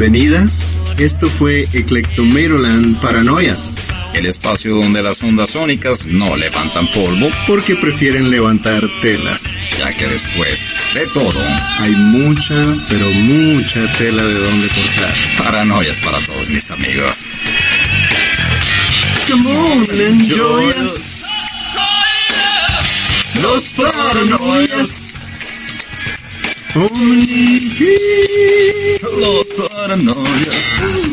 Bienvenidas. 0.03 0.83
Esto 0.99 1.29
fue 1.29 1.69
Eclectomeroland 1.73 3.01
Paranoias. 3.01 3.79
El 4.13 4.27
espacio 4.27 4.75
donde 4.75 5.01
las 5.01 5.23
ondas 5.23 5.51
sónicas 5.51 6.07
no 6.07 6.37
levantan 6.37 6.89
polvo 6.91 7.31
porque 7.47 7.77
prefieren 7.77 8.29
levantar 8.29 8.83
telas. 9.01 9.69
Ya 9.79 9.97
que 9.97 10.09
después 10.09 10.77
de 10.95 11.07
todo 11.07 11.41
hay 11.79 11.93
mucha, 11.93 12.85
pero 12.89 13.13
mucha 13.13 13.93
tela 13.97 14.25
de 14.25 14.35
donde 14.35 14.67
cortar. 14.71 15.15
Paranoias 15.39 16.01
para 16.01 16.19
todos 16.27 16.49
mis 16.49 16.69
amigos. 16.73 17.45
Come 19.31 19.57
on, 19.57 20.01
enjoy 20.01 20.85
us. 20.85 21.23
Los 23.41 23.73
paranoias. 23.75 25.23
Only 26.75 27.71
Los 29.03 29.47
paranoias. 29.47 29.72
paranoia. 29.93 31.12